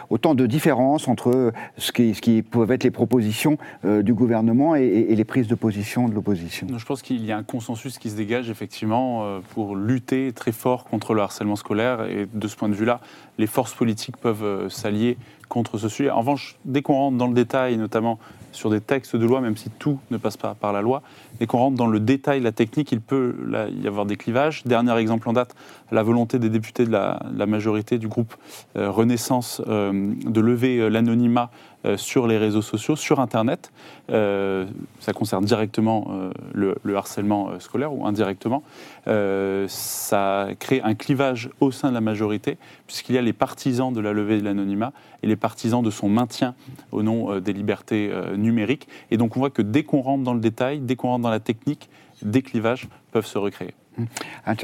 [0.09, 4.75] autant de différences entre ce qui, ce qui peuvent être les propositions euh, du gouvernement
[4.75, 6.67] et, et- et les prises de position de l'opposition?
[6.77, 10.85] Je pense qu'il y a un consensus qui se dégage effectivement pour lutter très fort
[10.85, 12.05] contre le harcèlement scolaire.
[12.05, 13.01] Et de ce point de vue-là,
[13.37, 15.17] les forces politiques peuvent euh, s'allier
[15.51, 16.09] contre ce sujet.
[16.09, 18.19] En revanche, dès qu'on rentre dans le détail, notamment
[18.53, 21.01] sur des textes de loi, même si tout ne passe pas par la loi,
[21.39, 23.35] dès qu'on rentre dans le détail, la technique, il peut
[23.83, 24.63] y avoir des clivages.
[24.65, 25.55] Dernier exemple en date,
[25.91, 28.33] la volonté des députés de la, majorité du groupe
[28.77, 31.51] euh, Renaissance euh, de lever euh, l'anonymat
[31.95, 33.71] sur les réseaux sociaux, sur Internet.
[34.07, 38.61] Ça concerne directement le, le harcèlement scolaire ou indirectement.
[39.07, 43.99] Ça crée un clivage au sein de la majorité, puisqu'il y a les partisans de
[43.99, 44.93] la levée de l'anonymat
[45.23, 46.55] et les partisans de son maintien
[46.93, 48.87] au nom euh, des libertés euh, numériques.
[49.09, 51.29] Et donc on voit que dès qu'on rentre dans le détail, dès qu'on rentre dans
[51.29, 51.89] la technique,
[52.21, 53.73] des clivages peuvent se recréer.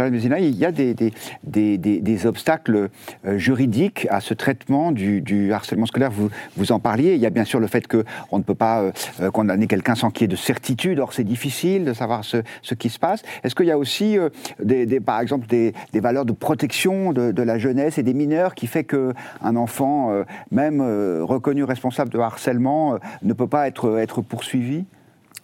[0.10, 2.90] Mézina, il y a des, obstacles
[3.26, 6.12] euh, juridiques à ce traitement du, harcèlement scolaire.
[6.12, 7.16] Vous, vous en parliez.
[7.16, 8.92] Il y a bien sûr le fait qu'on ne peut pas euh,
[9.22, 11.00] euh, condamner quelqu'un sans qu'il y ait de certitude.
[11.00, 12.42] Or, c'est difficile de savoir ce,
[12.74, 13.22] qui se passe.
[13.44, 14.30] Est-ce qu'il y a aussi, euh,
[15.06, 19.56] par exemple, des, valeurs de protection de, la jeunesse et des mineurs qui fait qu'un
[19.56, 20.82] enfant, même
[21.22, 24.86] reconnu responsable de harcèlement, ne peut pas être poursuivi?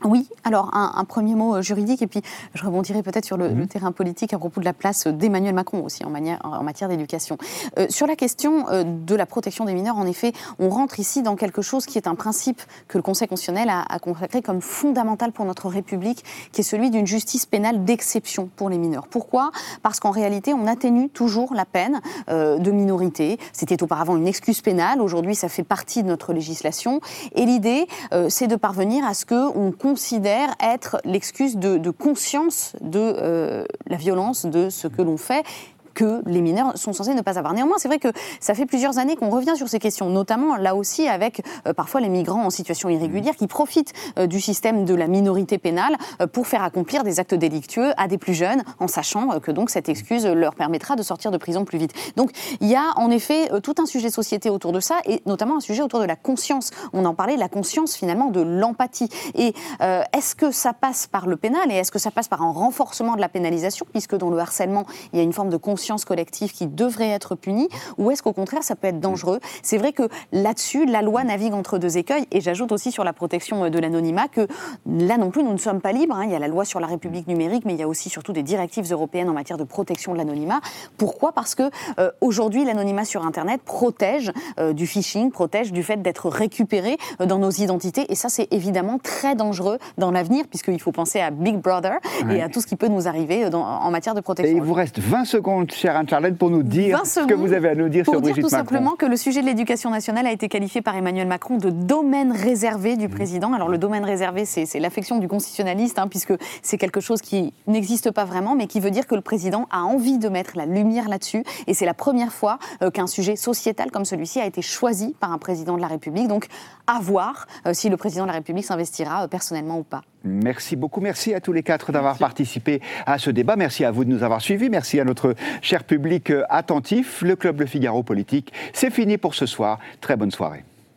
[0.05, 2.21] Oui, alors un, un premier mot euh, juridique, et puis
[2.53, 3.59] je rebondirai peut-être sur le, Mhm.
[3.59, 6.89] le terrain politique à propos de la place d'Emmanuel Macron aussi en, manière- en matière
[6.89, 7.37] d'éducation.
[7.77, 11.21] Euh, sur la question euh, de la protection des mineurs, en effet, on rentre ici
[11.21, 14.61] dans quelque chose qui est un principe que le Conseil constitutionnel a, a consacré comme
[14.61, 19.07] fondamental pour notre République, qui est celui d'une justice pénale d'exception pour les mineurs.
[19.07, 19.51] Pourquoi?
[19.81, 23.39] Parce qu'en réalité, on atténue toujours la peine euh, de minorité.
[23.53, 26.99] C'était auparavant une excuse pénale, aujourd'hui ça fait partie de notre législation.
[27.35, 32.97] Et l'idée, euh, c'est de parvenir à ce qu'on considère être l'excuse de, conscience de
[32.99, 35.45] euh, la violence de ce que l'on fait
[35.93, 37.53] que les mineurs sont censés ne pas avoir.
[37.53, 40.75] Néanmoins, c'est vrai que ça fait plusieurs années qu'on revient sur ces questions, notamment là
[40.75, 44.95] aussi avec euh, parfois les migrants en situation irrégulière qui profitent euh, du système de
[44.95, 48.87] la minorité pénale euh, pour faire accomplir des actes délictueux à des plus jeunes, en
[48.87, 51.93] sachant que donc cette excuse leur permettra de sortir de prison plus vite.
[52.15, 55.21] Donc il y a en effet tout un sujet de société autour de ça, et
[55.25, 56.71] notamment un sujet autour de la conscience.
[56.93, 59.09] On en parlait, la conscience finalement de l'empathie.
[59.35, 62.51] Et est-ce que ça passe par le pénal et est-ce que ça passe par un
[62.51, 65.82] renforcement de la pénalisation, puisque dans le harcèlement, il y a une forme de conscience
[66.05, 69.39] collective qui devrait être punie, ou est-ce qu'au contraire, ça peut être dangereux?
[69.61, 73.13] C'est vrai que là-dessus, la loi navigue entre deux écueils, et j'ajoute aussi sur la
[73.13, 74.47] protection euh, de l'anonymat que
[74.87, 76.15] là non plus, nous ne sommes pas libres.
[76.15, 76.23] hein.
[76.25, 78.33] Il y a la loi sur la République numérique, mais il y a aussi surtout
[78.33, 80.59] des directives européennes en matière de protection de l'anonymat.
[80.97, 81.31] Pourquoi?
[81.31, 81.63] Parce que
[81.99, 87.25] euh, aujourd'hui, l'anonymat sur Internet protège euh, du phishing, protège du fait d'être récupéré euh,
[87.25, 91.31] dans nos identités, et ça, c'est évidemment très dangereux dans l'avenir, puisqu'il faut penser à
[91.31, 91.93] Big Brother
[92.25, 92.37] Ouais.
[92.37, 94.55] et à tout ce qui peut nous arriver dans- en matière de Et protection.
[94.55, 97.69] il vous reste 20 secondes, chère Anne-Charlotte, pour nous dire 20 ce que vous avez
[97.69, 98.69] à nous dire Pour sur dire Brigitte tout Macron.
[98.69, 102.31] simplement que le sujet de l'éducation nationale a été qualifié par Emmanuel Macron de domaine
[102.31, 102.97] réservé Mmh.
[102.97, 103.53] du président.
[103.53, 107.53] Alors le domaine réservé, c'est c'est l'affection du constitutionnaliste, hein, puisque c'est quelque chose qui
[107.67, 110.65] n'existe pas vraiment, mais qui veut dire que le président a envie de mettre la
[110.65, 111.43] lumière là-dessus.
[111.67, 115.31] Et c'est la première fois euh, qu'un sujet sociétal comme celui-ci a été choisi par
[115.31, 116.27] un président de la République.
[116.27, 116.47] Donc
[116.87, 120.01] à voir euh, si le président de la République s'investira euh, personnellement ou pas.
[120.23, 121.01] Merci beaucoup.
[121.01, 123.55] Merci à tous les quatre d'avoir participé à ce débat.
[123.55, 124.69] Merci à vous de nous avoir suivis.
[124.69, 127.21] Merci à notre cher public euh, attentif.
[127.21, 129.79] Le Club Le Figaro Politique, c'est fini pour ce soir.
[130.01, 130.63] Très bonne soirée.